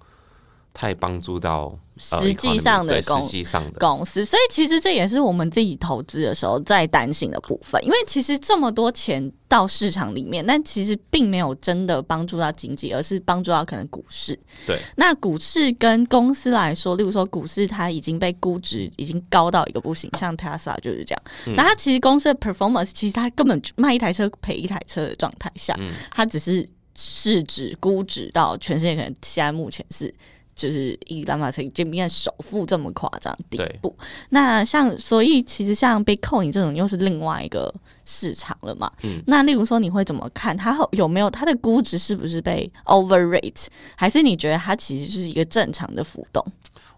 [0.72, 7.84] 太帮助到实际上的实际上的公司，所以其实这也是我们自己投资的时候在担心的部分。
[7.84, 14.38] 因为其实这么多钱到市场里面，但其实并没有真的帮助到经济，而是帮助到可能股市。
[14.64, 21.22] 对，那股市跟公司来说，例如说股市它已经被估值已经高到一个不行，像 Tesla 就是这样。
[21.56, 25.76] 那它其实公司的 performance 其实它根本卖一台车赔一台车的状态下，
[26.12, 30.14] 它只是市值估值到全世界可能现在目前是。
[30.58, 33.96] 就是以拉马斯这边首富这么夸张地步，
[34.30, 37.72] 那像所以其实像 Bitcoin 这种又是另外一个
[38.04, 38.90] 市场了嘛。
[39.04, 46.44] 嗯，那例如说你会怎么看它有没有它的估值是不是被 overrate，还是你觉得它其实就是一个正常的浮动？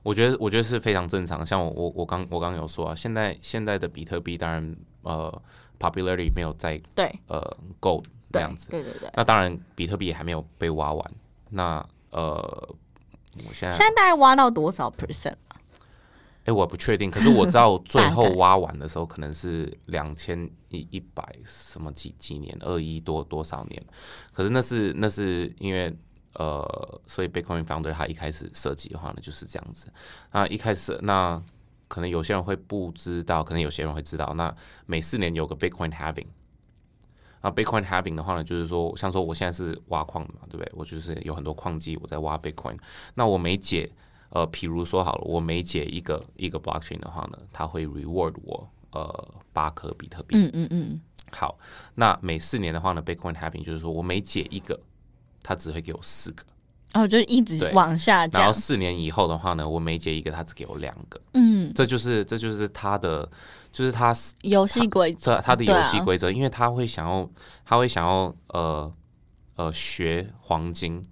[0.03, 1.44] 我觉得我觉得是非常正常。
[1.44, 5.31] 像我我我刚我刚有说啊，现在现在的比特币当然呃
[5.79, 9.11] popularity 没有在对呃够这样子，对对对。
[9.14, 11.12] 那当然比特币还没有被挖完，
[11.51, 12.75] 那呃。
[13.38, 15.57] 我现在现在大概挖到多少 percent 啊？
[16.45, 17.11] 哎，我不确定。
[17.11, 23.83] 可是我知道最后挖完的时候，可能是两千一一百什么几几年，二一多多少年。
[24.33, 25.95] 可是那是那是因为
[26.35, 29.93] 呃，所以 Bitcoin Founder 他一开始设计的话呢，就是这样子。
[30.33, 31.43] 那一开始那
[31.88, 34.33] 可能有些人会不知道，可能有些人会知道。
[34.35, 34.55] 那
[34.87, 36.29] 每四年有个 Bitcoin Having，
[37.40, 40.72] 啊，Bitcoin having 的话呢，就是说，像说我现在是挖矿的嘛，对不对？
[40.74, 42.76] 我就是有很多矿机，我在挖 Bitcoin。
[43.14, 43.90] 那我每解，
[44.29, 50.37] 呃，譬如说好了，我每解一个一个 blockchain 的话呢，它会 reward 我呃八颗比特币。
[50.37, 51.00] 嗯嗯嗯。
[51.33, 51.59] 好，
[51.94, 54.79] 那每四年的话呢，Bitcoin having 就是说我每解一个，
[55.42, 56.44] 它只会给我四个。
[56.92, 58.40] 哦，就一直往下降。
[58.42, 61.20] 然后四年以后的话呢，我每解一个，他只给我两个。
[61.35, 63.29] 嗯，这就是这就是他的，
[63.72, 67.29] 就是他游戏规则，他的游戏规则，因为他会想要，
[67.64, 68.92] 他会想要呃
[69.57, 71.03] 呃学黄金，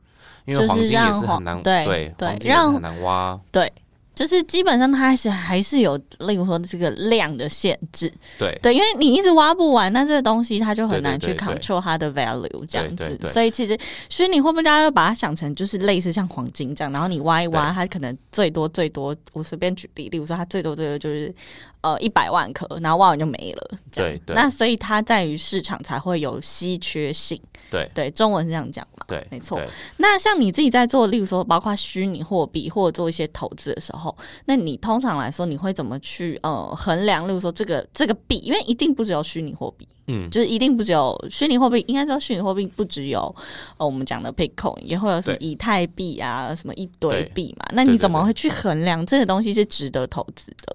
[0.46, 3.72] 因为黄金也是很难，对对，黄金也是很难挖，对。
[4.18, 8.58] 就是基本上它还是还是有，例如说这个量的限制，对。
[8.60, 13.78] 对，因为你一直挖不完，那这个东西它就很难去 control 它的 value 这样子，所以其实
[14.10, 21.32] 虚拟货币大家要把它想成就是类似像黄金这样，然后你挖一挖，它可能最多最多，我随便举例，例如说它最多最多就是
[21.80, 27.40] 呃一百万颗，然后挖完就没了，对对，那所以它在于市场才会有稀缺性。
[27.70, 29.04] 对对，中文是这样讲嘛？
[29.06, 29.60] 对，没错。
[29.98, 37.28] 那像你自己在做，例如说，包括虚拟货币或者做一些投资的时候，那你通常来说，你会怎么去呃衡量？
[37.28, 43.20] 例如说，这个这个币，因为一定不只有虚拟货币，嗯，就是一定不只有虚拟货币，应该说虚拟货币不只有
[43.76, 47.66] 呃我们讲的 Bitcoin，也会有什么以太币啊，什么一堆币嘛。
[47.74, 50.74] 那你怎么会去衡量这个东西是值得投资的？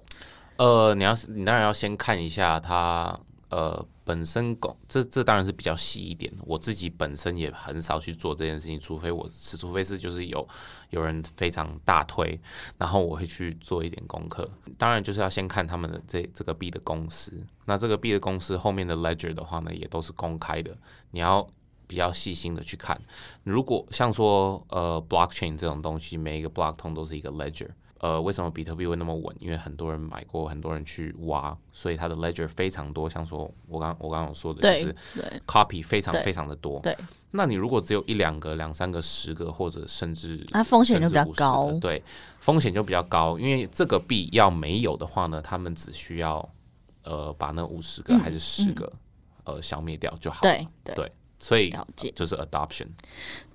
[0.56, 3.18] 呃，你要是你当然要先看一下它
[3.50, 3.86] 呃。
[4.06, 10.46] 本身工这这当然是比较细一点，我自己本身也很少去做这件事情，除非我是除非是就是有
[10.90, 12.38] 有人非常大推，
[12.76, 14.46] 然后我会去做一点功课。
[14.76, 17.32] 当然就是要先看他们的这这个币的公司，
[17.64, 20.76] 那这个币的公司后面的 ledger 的话呢，也都是公开的，
[21.12, 21.46] 你要
[21.86, 23.00] 比较细心的去看。
[23.42, 27.70] 如果像说呃 blockchain 这种东西，每一个 block 通都是一个 ledger。
[28.04, 29.34] 呃，为什么比特币会那么稳？
[29.40, 33.08] 因为很多人买过，很多人去挖，所以它的 ledger 非常多。
[33.08, 34.94] 像说我刚我刚刚说的，就是
[35.46, 36.78] copy 非常非常的多。
[36.80, 36.94] 对，
[37.30, 41.72] 那你如果只有一两个、两三个、十个，或者甚至它风险就比较高。
[41.80, 42.02] 对，
[42.40, 46.46] 风险就比较高，因为这个币要没有的话呢，他们只需要
[47.04, 48.92] 呃把那五十个还是十个
[49.44, 50.42] 呃消灭掉就好。
[50.42, 51.74] 对对，所以
[52.14, 52.88] 就是 adoption。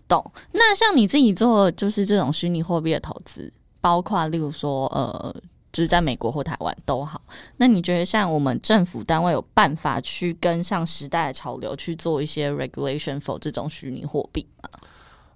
[0.07, 0.25] 懂。
[0.51, 3.53] 那像你自己做就是这种虚拟货币的投资。
[3.81, 5.33] 包括例如说，呃，
[5.71, 7.21] 就是在美国或台湾都好。
[7.57, 14.69] 那你觉得像我们政府单位有办法去跟上时代的潮流去做一些 regulation for 这种虚拟货币吗？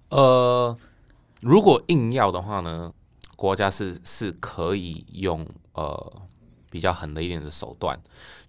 [0.09, 0.77] 呃，
[1.41, 2.93] 如果硬要的话呢，
[3.35, 6.21] 国家是是可以用呃
[6.69, 7.97] 比较狠的一点的手段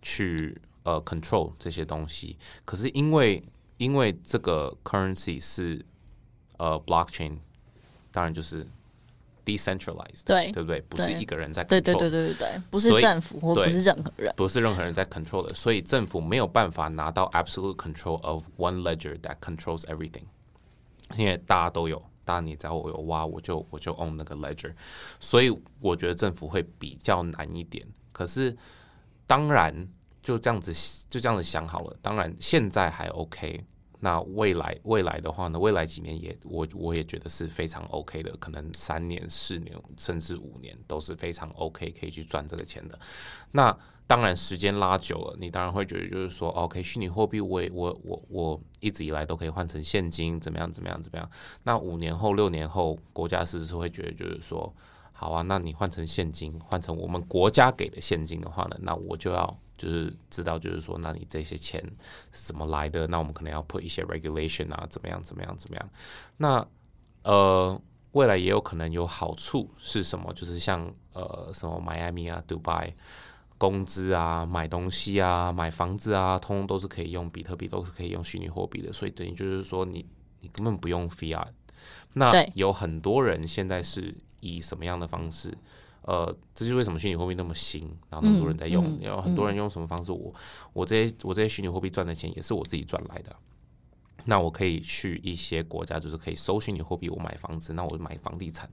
[0.02, 2.36] 去呃 control 这些东西。
[2.64, 3.44] 可是因为
[3.76, 5.84] 因为这个 currency 是
[6.56, 7.36] 呃 blockchain，
[8.10, 8.66] 当然就是。
[9.44, 10.80] decentralized，对对不对？
[10.82, 20.24] 不是一个人在对对对对对对，不是政府或不是任何人，不是任何人在 control 的，所以政府没有办法拿到 absolute control of one ledger that controls everything，
[21.16, 24.72] 因为大家都有，大家你只要我有挖，我就我就 own 那个 ledger，
[25.20, 27.86] 所以我觉得政府会比较难一点。
[28.12, 28.56] 可是
[29.26, 29.88] 当然
[30.22, 30.72] 就这样子
[31.10, 33.64] 就这样子想好了，当然现在还 OK。
[34.04, 35.58] 那未来未来的话呢？
[35.58, 42.98] 未来几年也我我也觉得是非常 OK 的，可能三年、四年甚至五年都是非常 OK，可以去赚这个钱的。
[43.52, 43.74] 那
[44.06, 51.30] 当然时间拉久了，你当然会觉得就是说，OK，虚拟货币我也我我我一直以来都可以换成现金，怎么样怎么样怎么样？
[51.62, 54.70] 那五年后、六年后，国家是不是会觉得就是说，
[55.12, 59.58] 好啊，那你换成现金，换成我们国家给的现金的话呢，那我就要。
[59.76, 61.82] 就是知道，就是说，那你这些钱
[62.32, 63.06] 是怎么来的？
[63.08, 65.90] 那我们可能要 put 一些 regulation 啊，怎么样，怎么样，怎么样？
[66.36, 66.66] 那
[67.22, 67.80] 呃，
[68.12, 70.32] 未来也有可能有好处是什么？
[70.34, 72.92] 就是像呃，什么迈阿密啊、Dubai，，
[73.58, 78.92] 工资啊、买东西啊、买房子啊，通通都是可以用比特币，都是可以用虚拟货币的。
[78.92, 80.06] 所以等于就是说，你
[80.40, 81.48] 你根本不用 fiat。
[82.14, 85.56] 那有很多人现在是以什么样的方式？
[86.06, 90.12] 呃，这就是为什么虚拟货币那么新，然后那么多人在用，有很多人用什么方式？
[90.12, 90.32] 我
[90.72, 93.34] 我这些我这些虚拟货币赚的钱也是我自己赚来的。
[94.26, 98.70] 那我可以去一些国家，就是可以收虚拟货币，我买房子，那我买房地产。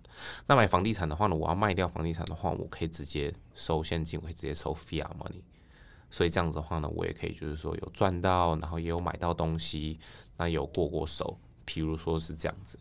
[0.47, 5.41] 那买房地产的话呢，我要卖掉房地产的话，我可以直接收现金，我可以直接收 fiat money。
[6.09, 9.99] 所以这样子的话呢，我也可以就是说有赚到，然后也有买到东西，
[10.37, 11.37] 那有过过手。
[11.65, 12.77] 譬如说是这样子。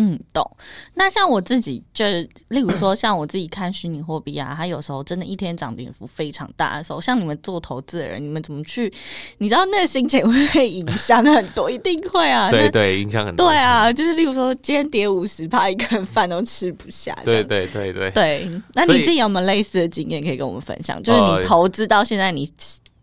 [0.00, 0.48] 嗯，懂。
[0.94, 8.92] 那像我自己，就是例如说，像我自己看虚拟货币啊，它有时候真的一天涨跌幅非常大的时候，像你们做投资的人，你们怎么去？
[9.38, 10.22] 你知道那个心情
[10.52, 12.48] 会影响很多，一定会啊。
[12.48, 13.48] 对对，影响很多。
[13.48, 17.12] 对啊，就是例如说，今天跌五十，怕一个饭都吃不下。
[17.24, 18.08] 对对对对。
[18.12, 21.02] 对，那你自己有没有类似的经验可以跟我们分享？
[21.02, 22.48] 就是你投资到现在，你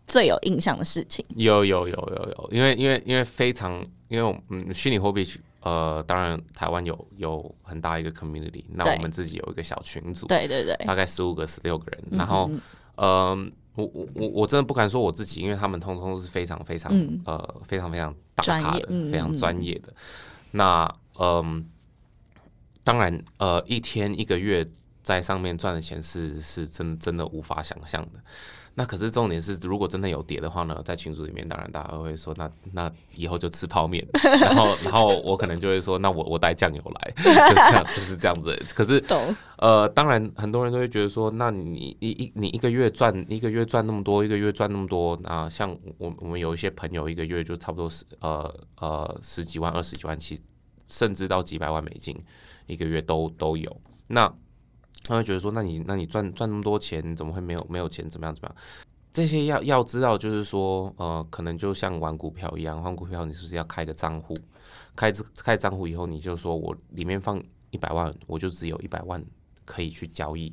[0.06, 1.22] 最有印象的事情？
[1.36, 5.22] 有有有有有，因为因为因为非常，因为嗯，虚拟货币
[5.66, 12.48] 呃，当然台湾有有很大一个 community，那我们自己有一个小群组，对对对，大概十五个十六个人，然后
[12.94, 16.92] 嗯，我我我我真的不敢说我自己，因为他们通通都是非常非常
[17.24, 19.92] 呃非常非常大咖的，非常专业的。
[20.52, 20.88] 那
[21.18, 21.68] 嗯，
[22.84, 24.64] 当然呃，一天一个月
[25.02, 28.20] 在上面赚的钱是是真真的无法想象的。
[28.78, 34.06] 那可是重点是，如果真的有跌的话呢，在群组里面，当然大家会说，那那以后就吃泡面。
[34.22, 38.54] 然后，然后我可能就会说，那我我带酱油来， 就这样，就是这样子。
[38.74, 39.02] 可是，
[39.56, 50.38] 呃，当然很多人都会觉得说，那你一一你一个月赚一个月赚那么多，一个月赚那么多啊，像我我们有一些朋友一个月就差不多十呃呃十几万、二十几万，其
[50.86, 52.14] 甚至到几百万美金
[52.66, 53.74] 一个月都都有。
[54.08, 54.30] 那
[55.06, 58.10] 他会觉得说，那你那你赚赚那么多钱，怎么会没有没有钱？
[58.10, 58.56] 怎么样怎么样？
[59.12, 64.34] 这些要要知道，就是说，呃，可能就像玩股票一样，玩股票你是不是要开个账户？
[64.96, 69.24] 开这开账户以后，你就说我里面放一百万，我就只有一百万
[69.64, 70.52] 可以去交易，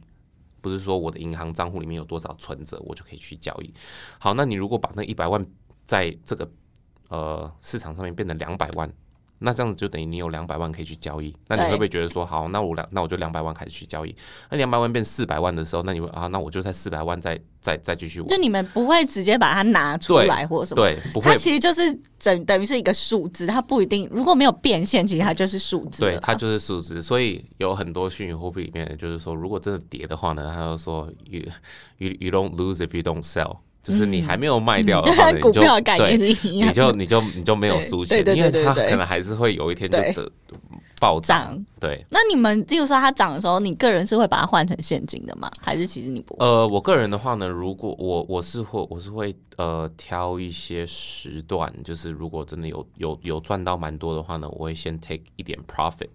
[0.61, 3.73] 不是说我的银行账户里面有多少存折，我就可以去交易。
[4.19, 5.43] 好，那你如果把那一百万
[5.83, 6.49] 在这个
[7.09, 8.89] 呃市场上面变成两百万。
[9.39, 14.15] 那这样子就等于你有两百万可以去交易，那你会不会觉得说好，那我两那我就两百万开始去交易？
[14.49, 18.29] 那两百万变四百万的时候，那你会啊，那我就在四百万再再再继续玩。
[18.29, 20.81] 就你们不会直接把它拿出来或什么？
[20.81, 21.31] 对，不会。
[21.31, 25.99] 它其实就是等等于是一个数字，它不一定如果没有变现，其实它就是数字。
[25.99, 27.01] 对，它就是数字。
[27.01, 31.41] 所以有很多虚拟货币里面，就是说如果真的跌的话呢，他就说 you
[31.97, 33.57] you you don't lose if you don't sell。
[33.83, 35.51] 就是你还没有卖掉的话，你就
[35.97, 40.31] 对，你就你就你就没有输钱，因为它可能还是会有一天就得
[41.01, 41.61] 暴涨。
[41.81, 45.51] 对，那你们，例如说它涨的时候，你个人是会把它换成现金的吗？
[45.61, 46.33] 还是其实你不？
[46.39, 56.07] 呃，我个人的话呢，如果我我是会我是会呃挑一些时段，就是如果真的有有有赚到蛮多的话呢，我会先 take 一点 profit。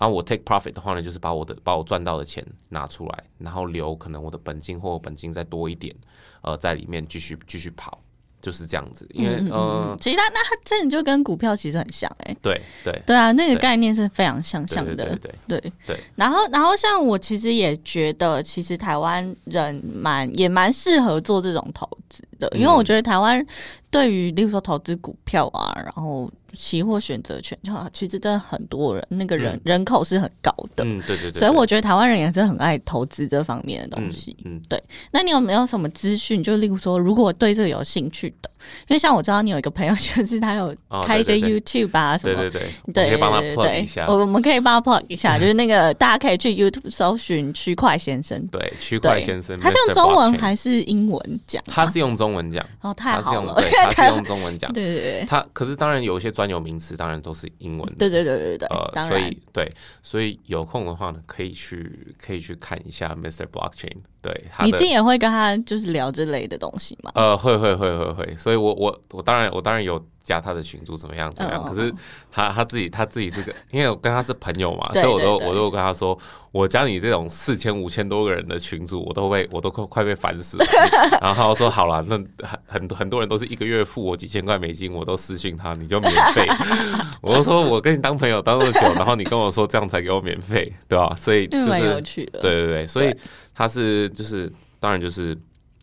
[0.00, 5.94] 然后我 take profit 的话呢，就是把我的把我赚到的钱拿出来，然后留可能我的本金或本金再多一点，
[6.42, 8.00] 呃，在里面继续继续跑，
[8.40, 9.04] 就是这样子。
[9.12, 15.96] 因为呃，其实它那它真的就跟股票其实很像哎，对对对啊，那个概念是非常相像的，对对对对。
[16.14, 23.44] 然后然后像我其实也觉得，其实台湾人蛮也蛮适合做这种投资的，因为我觉得台湾
[23.90, 26.30] 对于例如说投资股票啊，然后。
[26.54, 34.82] 期货选择权，就其实真的很多人，那个人人口是很高的，嗯，对对对，所以我觉得台湾人也是很爱投资这方面的东西，嗯，对。
[35.10, 36.42] 那你有没有什么资讯？
[36.42, 38.50] 就例如说，如果对这个有兴趣的，
[38.88, 40.74] 因为像我知道你有一个朋友， 就是他有
[41.04, 51.62] 开一些 YouTube 啊什么，对对对，对，可以帮他 plug 一下，我们可以帮他 plug 一下， 就是那个大家可以去 YouTube 搜寻区块先生，对，区块先生，他是用中文还是英文讲？
[51.66, 53.54] 他是用中文讲，哦，太好了，
[53.92, 59.70] 他是 用中文讲， 对对对，他可是当然有一些专有名词，当然都是英文，对对对对对，呃，所以对，
[60.02, 63.46] 所以有空的话呢，可以去可以去看一下 Mr.
[63.46, 67.10] Blockchain，对，你自己也会跟他就是聊这类的东西吗？
[67.14, 70.04] 呃，会会会会会，所以我我我当然我当然有。
[70.28, 71.32] 加他的群主怎么样？
[71.34, 71.64] 怎么样？
[71.64, 71.90] 可是
[72.30, 76.16] 他他自己他自己是个，因为我跟他是朋友嘛，所以我都我都跟他说，
[76.52, 80.66] 我加你这种四千五千多个人的群主，我都被我都快快被烦死了。
[81.22, 82.16] 然后他说好了，那
[82.46, 86.46] 很很很多人都是一个月付我几千块美金，我都私信他，你就免费。
[87.22, 91.16] 我就说我跟你当朋友当那么久，然后你跟我说这样才给我免费，对吧？
[91.16, 93.16] 所以就是对对对，所以
[93.54, 95.34] 他是就是当然就是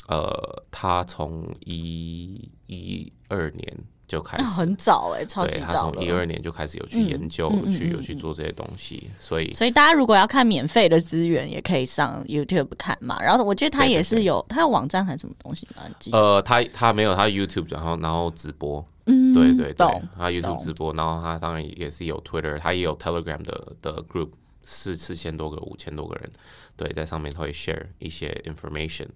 [0.08, 3.78] 呃，他从一一二年。
[4.08, 4.44] 就开始。
[4.44, 13.22] 很早哎，超级早他从一二年就开始有去研究，去有去做这些东西，所以所以大家如果要看免费的资源，也可以上 YouTube 看嘛。
[13.22, 15.84] 然后我记得他也是有，他有网站还是什么东西吗？
[16.12, 24.30] 呃，他他没有，他 YouTube 然后然后直播，嗯，对对对，他 YouTube 直播，然后他当然也是有 Twitter，他也有 Telegram 的的 group，
[24.64, 26.32] 四四千多个，五千多个人，
[26.78, 29.08] 对，在上面他会 share 一些 information。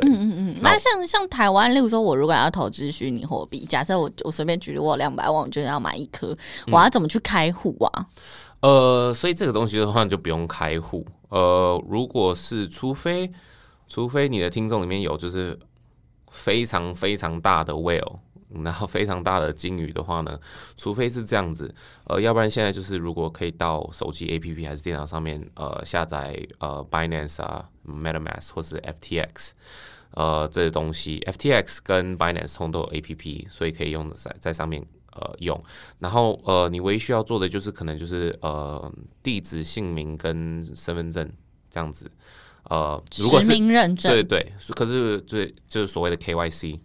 [0.00, 6.34] 嗯嗯嗯，那像像台湾，例如说，我如果要投资虚拟货币，假设我我随便举例，我两百万，我就要买一颗，
[6.68, 8.06] 我要怎么去开户啊？
[8.60, 11.04] 呃，所以这个东西的话，就不用开户。
[11.28, 13.30] 呃，如果是除非
[13.88, 15.58] 除非你的听众里面有就是
[16.30, 18.16] 非常非常大的 whale，
[18.64, 20.38] 然后非常大的鲸鱼的话呢，
[20.76, 21.74] 除非是这样子，
[22.04, 27.68] 呃，要不然现在就是如果可以到手机 APP 还是电脑上面，呃，下载呃 Binance 啊。
[27.84, 29.50] MetaMask 或是 FTX，
[30.12, 34.80] 呃，这些东西，FTX 跟 Binance 通都有 APP，所以可以用在在上面
[35.10, 35.60] 呃用。
[35.98, 38.88] 然后呃，你唯一需要做的就是可能就是呃
[39.20, 41.28] 地址、姓名跟身份证
[41.68, 42.08] 这样子。
[42.70, 46.78] 呃，如果是实名认证，对对，可是对就是所谓的 KYC。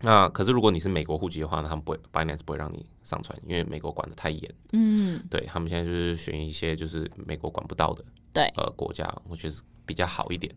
[0.00, 4.54] 那可是如果你是美国户籍的话呢，他们不会 Binance 不会让你上传，因为美国管的太严。
[4.72, 10.54] 嗯，对他们现在就是选一些就是美国管不到的，对呃国家，我觉得比较好一点。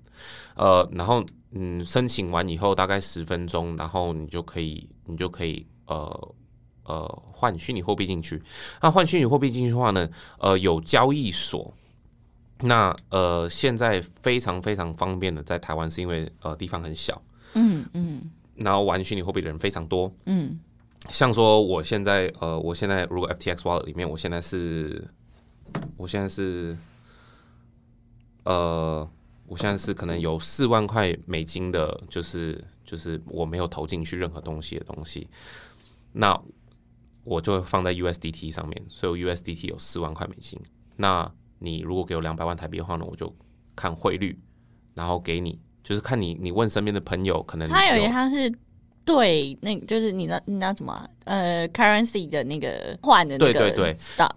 [0.56, 6.36] 呃，然后嗯，申请完以后大概十分钟，然后你就可以你就可以呃
[6.84, 8.40] 呃换虚拟货币进去。
[8.80, 11.74] 那换虚拟货币进去的话呢，呃有交易所。
[12.60, 17.20] 那呃现在非常非常方便的在台湾是因为呃地方很小。
[17.56, 18.32] 嗯嗯。
[18.64, 20.60] 然后玩虚拟货币的人非常多，嗯，
[21.10, 25.08] 像说我现在，呃，我现在如果 FTX Wallet 里面，我现在是，
[25.98, 26.78] 我现在是，
[28.44, 29.10] 呃，
[29.48, 35.28] 我现在是可能有四万块美金的，就是就是我没有投进去任何东西的东西，
[36.14, 36.40] 那
[37.24, 40.60] 我就会放在 USDT 上面，所以 USDT 有四万块美金。
[40.98, 43.34] 那你如果给我两百万台币的话呢，我就
[43.76, 44.38] 看汇率，
[44.94, 45.60] 然后给你。
[45.84, 48.52] 就是看你，你问身边的朋友，可能他有一项是
[49.04, 53.76] 对，那就是你那那什么呃，currency 的那个换的那个，对对。
[53.76, 53.96] 对，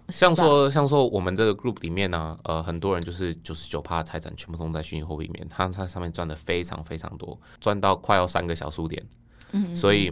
[0.09, 9.01] 像说像说我们这个 group 里面呢，呃，很多人就是九十九趴财产全部都在虚拟货币里面，他他上面赚的非常非常多，赚到快要三个小数点，
[9.51, 10.11] 嗯，所以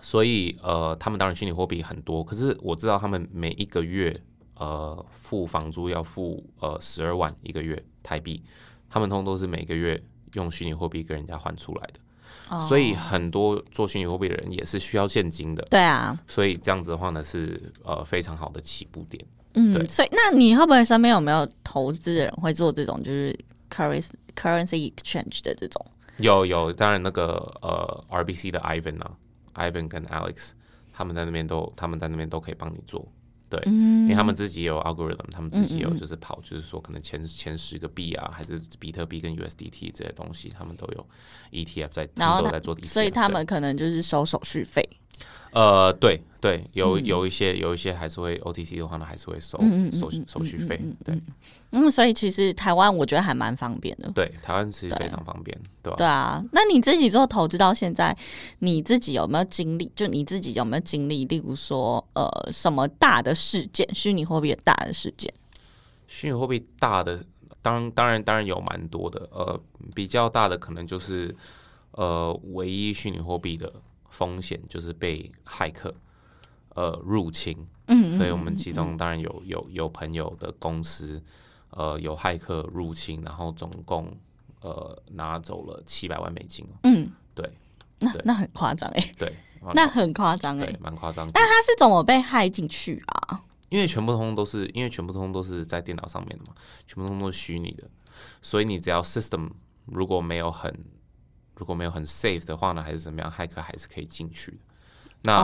[0.00, 4.14] 所以呃，他们当然虚拟货币很多，可是我知道他们每一个月
[4.56, 8.42] 呃付房租要付呃十二万一个月台币，
[8.90, 10.02] 他们通通都是每个月。
[10.34, 15.62] 用虚拟货币跟人家换出来的，所以很多做虚拟货币的人也是需要现金的。
[15.70, 19.24] 对啊，所以这样子的话呢，是呃非常好的起步点。
[19.54, 19.84] 嗯，对。
[19.86, 23.38] 所以那你会不会身边有没有投资人会做这种就是
[23.70, 25.86] currency currency exchange 的这种？
[26.18, 29.12] 有有，当然那个呃 RBC 的 Ivan 啊
[29.54, 30.50] ，Ivan 跟 Alex
[30.92, 33.06] 他们在那边都他们在那边都可以帮你做。
[33.56, 41.06] 对，因为他们自己也有 algorithm，他们自己有就是跑，就是说可能前前十个币啊，还是比特币跟 USDT 这些东西，他们都有
[41.52, 44.88] ETF 在，然后都在做，所以他们可能就是收手续费。
[45.52, 49.56] 呃，对对，有有一些有一些还是会 OTC 的话呢，还是会收
[49.92, 50.80] 手手续费。
[51.04, 51.16] 对，
[51.70, 54.10] 嗯，所以其实台湾我觉得还蛮方便的。
[54.10, 55.96] 对，台湾其实非常方便，对吧？
[55.96, 58.16] 对啊，那你自己做投资到现在，
[58.58, 59.92] 你自己有没有经历？
[59.94, 61.24] 就你自己有没有经历？
[61.26, 63.88] 例如说，呃，什么大的事件？
[63.94, 65.32] 虚拟货币的大的事件？
[66.08, 67.24] 虚拟货币大的，
[67.62, 69.28] 当当然当然有蛮多的。
[69.30, 69.58] 呃，
[69.94, 71.32] 比较大的可能就是
[71.92, 73.72] 呃，唯一虚拟货币的。
[74.14, 75.92] 风险就是被骇客
[76.68, 81.20] 呃入侵，嗯，所以我们其中当然有有有朋友的公司
[81.70, 84.16] 呃有骇客入侵，然后总共
[84.60, 87.50] 呃拿走了七百万美金嗯，对，
[87.98, 89.34] 那那很夸张哎，对，
[89.74, 91.28] 那很夸张哎，蛮夸张。
[91.32, 93.42] 但他是怎么被害进去啊？
[93.68, 96.54] 因为全部通都是因为全部通都是在电脑上面的嘛，
[96.86, 97.90] 全部通都是虚拟的，
[98.40, 99.50] 所以你只要 system
[99.86, 100.72] 如果没有很
[101.56, 104.58] 如果没有很 safe 的话呢，还是怎么样，骇客还是可以进去的。
[105.22, 105.42] 那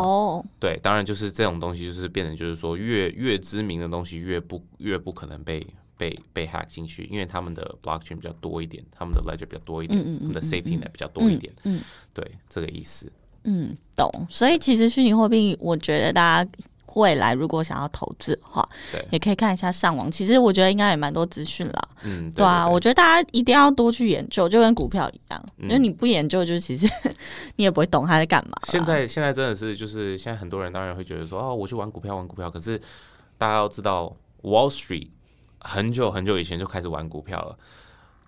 [0.58, 11.52] 对，当然就是这种东西，就是变成就是说，越越知名的东西，越不越不可能被被被 hack 进去，因为他们的 blockchain 比较多一点，他们的 ledger 比较多一点，他们的 safety net 比较多一点。
[11.64, 11.80] 嗯，
[12.12, 13.10] 对，这个意思。
[13.44, 14.10] 嗯，懂。
[14.28, 16.50] 所以其实虚拟货币，我觉得大家。
[16.94, 20.10] 未来如果想要投资的话，对，也可以看一下上网。
[20.10, 21.88] 其实我觉得应该也蛮多资讯啦。
[22.02, 26.88] 嗯，对啊，我觉得大家一定要多去研究，就跟股票一样，因为你不研究，就其实
[27.56, 28.56] 你也不会懂他在干嘛。
[28.64, 32.50] 现在现在真的是，就是现在很多人当然会觉得说，哦，我去玩股票，玩股票。
[32.50, 32.78] 可是
[33.38, 35.08] 大家要知道，Wall Street
[35.58, 37.56] 很久很久以前就开始玩股票了。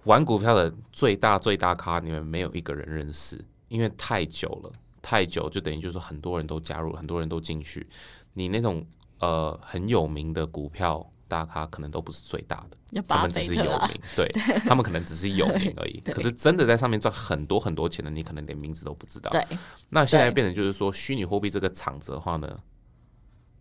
[0.04, 3.38] 玩股票的最大最大咖，你们没有一个人认识，
[3.68, 7.86] 因为太久了，太久就等于就是很多人都加入，很多人都进去。
[8.32, 8.84] 你那种
[9.18, 14.28] 呃很有名的股票大咖，可能都不是最大的，他们只是有名， 对
[14.66, 16.00] 他们可能只是有名而已。
[16.00, 19.30] 可是真的在上面赚很多很多钱的，你可能连名字都不知道。
[19.30, 19.42] 对，
[19.88, 22.56] 那现在变成就是说，虚拟货币这个场子的话呢，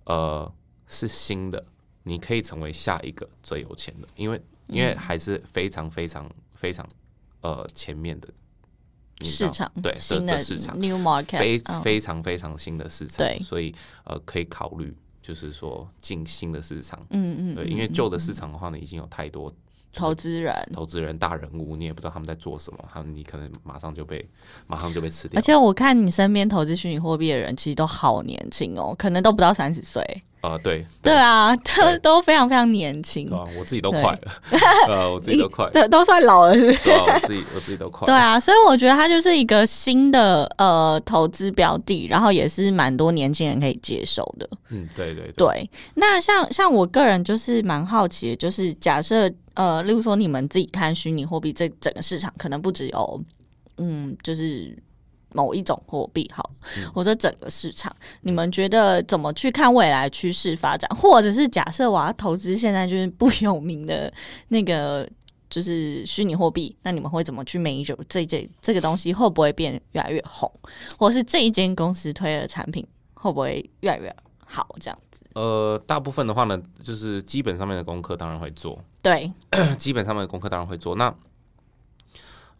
[0.05, 0.53] 呃，
[0.85, 1.63] 是新的，
[2.03, 6.85] 你可以成为下一个最有钱的，因为因为还是非常非常非常
[7.41, 8.27] 呃前面的。
[9.25, 19.53] 市场对新的市场，new market，非非常非常新的市场，对，所以呃可以考虑，就是说进新的市场，嗯嗯，对，因为旧的市场的话呢，已经有太多
[19.93, 24.25] 投资人、投资人大人物，你也不知道他们在做什么，他们你可能马上就被
[24.65, 25.37] 马上就被吃掉。
[25.37, 30.01] 而且我看你身边投资虚拟货币的人，其实都好年轻哦，可能都不到三十岁。
[30.41, 34.19] 啊，对对啊，都都非常非常年轻啊， 我自己都快了，
[34.87, 36.89] 呃，我自己都快，对，都算老了，是不是？
[36.89, 44.49] 我自己我自己都快，对啊，所以我觉得它就是一个新的呃投资标的，然后也是蛮多年轻人可以接受的。
[44.69, 45.69] 嗯，对对对。
[45.93, 53.23] 那像像我个人就是蛮好奇的，就是假设呃，例如说你们自己看虚拟货币这整个市场，可能不只有
[53.77, 54.75] 嗯，就是
[55.33, 56.49] 某一种货币，好，
[56.93, 60.89] 或者整个市场，你们觉得怎么去看未来趋势发展？
[60.95, 64.11] 或者是假设我要投资现在就是不有名的
[64.49, 65.07] 那个
[65.49, 70.51] 就是虚拟货币，那你们会怎么去 measure 这这这个东西会不会变越来越红，
[70.97, 74.15] 或者是这一间公司推的产品会不会越来越
[74.45, 74.67] 好？
[74.79, 75.21] 这样子？
[75.33, 79.31] 呃，大部分的话呢，就是基本上面的功课当然会做，对，
[79.77, 80.95] 基本上面的功课当然会做。
[80.95, 81.13] 那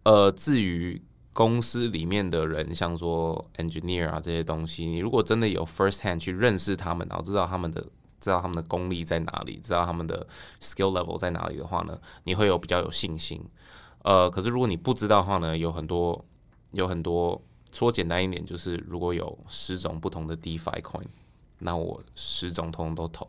[0.03, 1.01] 呃，至于
[1.33, 7.81] 公司里面的人，像说 engineer 啊这些东西，你如果真的有 first hand 去认识他们，然后知道他们的
[8.19, 10.27] 知道他们的功力在哪里，知道他们的
[10.59, 13.43] skill level 在哪里的话呢，你会有比较有信心。
[14.03, 16.23] 呃，可是如果你不知道的话呢，有很多
[16.71, 21.05] 有很多说简单一点，就是如果有十种不同的 DeFi coin，
[21.59, 23.27] 那我十种通通都投。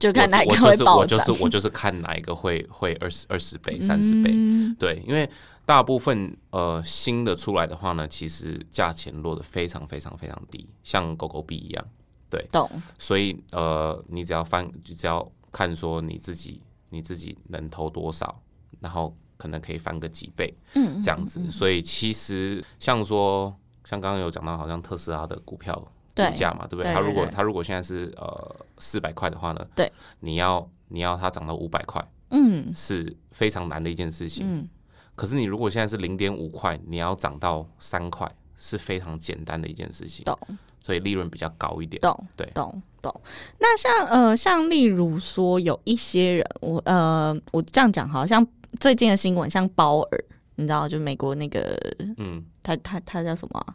[0.00, 4.32] 就看哪一个会爆我就是我就是看哪一个会会二十二十倍、三十倍。
[4.78, 5.28] 对，因为
[5.66, 11.84] 大部分呃新的出来的话呢，其实价钱落得非常非常非常低，像狗狗币一样。
[12.30, 12.68] 对，懂。
[12.98, 18.40] 所以呃，你只要翻，就只要看说你自己你自己能投多少，
[18.80, 21.44] 然后可能可以翻个几倍，嗯，这样子。
[21.50, 25.92] 所以其实像说，像刚刚有讲到，好像特斯拉的股票。
[26.28, 26.92] 股价嘛，对不对？
[26.92, 29.90] 它如果它如果现在是呃四百块的话呢，对，
[30.20, 34.46] 你要你要它涨到五百块，嗯，是非常难的一件事情。
[34.48, 34.68] 嗯，
[35.14, 40.24] 可是你如果现在是零点五块，你要涨到三块，是非常简单的一件事情。
[40.24, 40.38] 懂，
[40.80, 42.00] 所以利润比较高一点。
[42.00, 43.20] 懂，对，懂懂。
[43.58, 48.46] 那像呃像例如说有一些人，我呃我这样讲，好像
[48.78, 50.24] 最近的新闻，像鲍尔，
[50.56, 51.78] 你知道，就美国那个，
[52.18, 53.66] 嗯，他他他叫什么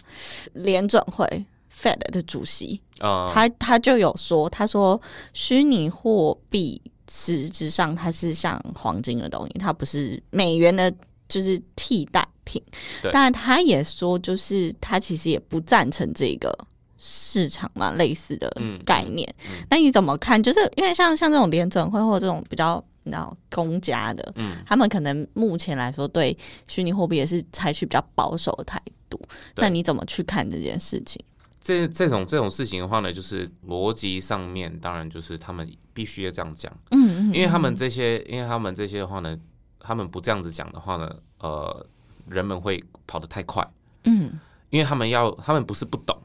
[0.53, 1.45] 联准会。
[1.75, 2.79] Fed 的主席，
[3.33, 4.99] 他他就有说，他说
[5.33, 10.91] 虚拟货币实质上它是像黄金的东西，它不是美元的，
[11.27, 12.61] 就是替代品。
[13.11, 16.57] 但他也说，就是他其实也不赞成这个
[16.97, 18.49] 市场嘛，类似的
[18.85, 19.27] 概念。
[19.69, 20.41] 那你怎么看？
[20.41, 26.35] 就是因为像像这种联准会或这种比较你知道公家的，嗯，他们可能目前来说对
[26.67, 29.19] 虚拟货币也是采取比较保守的态度。
[29.57, 31.23] 那你怎么去看这件事情？
[31.65, 39.35] 这这种这种事情的话呢，就是逻辑上面，当然就是他们必须要这样讲，嗯，因为他们这些，因为他们这些的话呢，
[39.79, 41.83] 他们不这样子讲的话呢，呃，
[42.29, 43.67] 人们会跑得太快，
[44.03, 44.39] 嗯，
[44.69, 46.15] 因为他们要，他们不是不懂，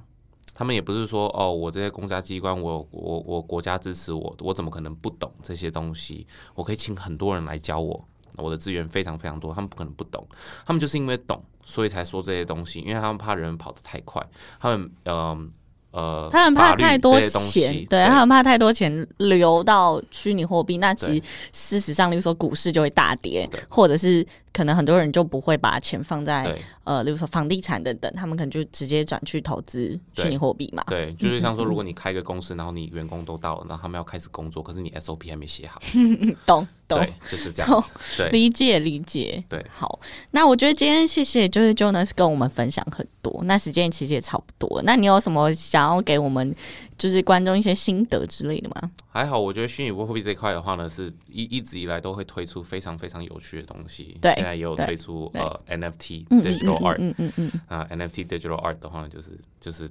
[0.53, 6.26] 他们也不是说，哦，我这些公家机关，我我我国家支持我，我怎么可能不懂这些东西？
[6.55, 8.07] 我可以请很多人来教我。
[8.36, 10.24] 我的资源非常非常多，他们不可能不懂，
[10.64, 14.21] 他们就是因为懂，所以才说这些东西，因为他们怕人跑得太快，
[14.61, 15.51] 他们嗯。
[15.93, 30.85] 呃，他们怕太多钱，对他们怕太多钱流到虚拟货币，那其实事实上，例如说股市就会大跌，或者是可能很多人就不会把钱放在呃，例如说房地产等等，他们可能就直接转去投资虚拟货币嘛。
[30.87, 35.81] 对，就是像说，如果你开个公司，然后你员工都到了，然后他们要开始工作，可是你 SOP 还没写好，
[36.47, 37.84] 懂懂，就是这样。
[38.16, 39.43] 对，理解理解。
[39.49, 39.99] 对，好，
[40.32, 45.80] 那我觉得今天谢谢，就是 Jonas 跟我们分享很多，那时间其实也差不多，那你有什么想？
[45.80, 46.55] 要给我们
[47.01, 48.91] 就是观众一些心得之类的吗？
[49.09, 54.19] 还好，我觉得虚拟货币这一块的话呢，是一一直以来都会推出非常非常有趣的东西。
[54.21, 59.89] 对，现在也有推出呃 NFT digital art，嗯嗯嗯啊 NFT digital art 的话呢，就是就是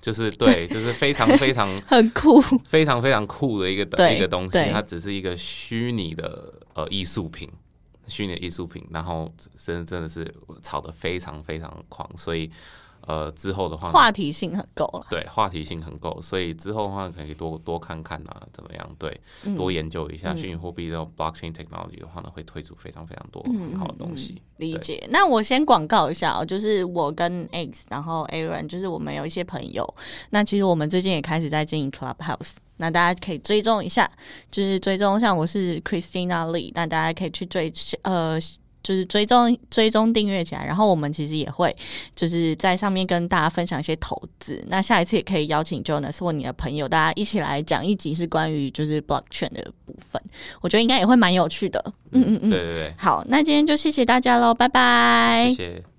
[0.00, 3.82] 就是对，就是非常非常 很酷，非常非常酷的一个
[4.14, 4.58] 一个东西。
[4.72, 7.46] 它只是一个虚拟的呃艺术品，
[8.06, 12.50] 虚拟艺术品，然后真真的是炒的非常非常狂，所以。
[13.06, 15.06] 呃，之后的话，话题性很够了。
[15.08, 18.96] 对，话题性很够，所以之后的话可以多多看看啊，怎么样？
[18.98, 19.20] 对，
[19.54, 24.42] 多研究一下虚拟货币这种 blockchain technology 的话呢，会推出非常非常多很好的东西。
[24.56, 25.06] 理解。
[25.10, 29.94] 那我先广告一下哦，就是我跟 X，然后 Aaron，就是我们有一些朋友。
[30.30, 34.10] 那其实我们最近也开始在经营 Clubhouse，那大家可以追踪一下，
[34.50, 38.36] 就是追踪像我是 Christina Lee，那大家可以去追呃。
[38.86, 41.74] 就是追踪追踪订阅起来，然后我们其实也会
[42.14, 44.64] 就是在上面跟大家分享一些投资。
[44.68, 50.22] 那下一次也可以邀请 Jonas 或你的朋友，大家一起来讲一集是关于就是 Blockchain 的部分。
[50.60, 51.84] 我觉得应该也会蛮有趣的。
[52.12, 52.94] 嗯嗯嗯，对对对。
[52.96, 55.48] 好，那今天就谢谢大家喽，拜拜。
[55.48, 55.95] 谢谢。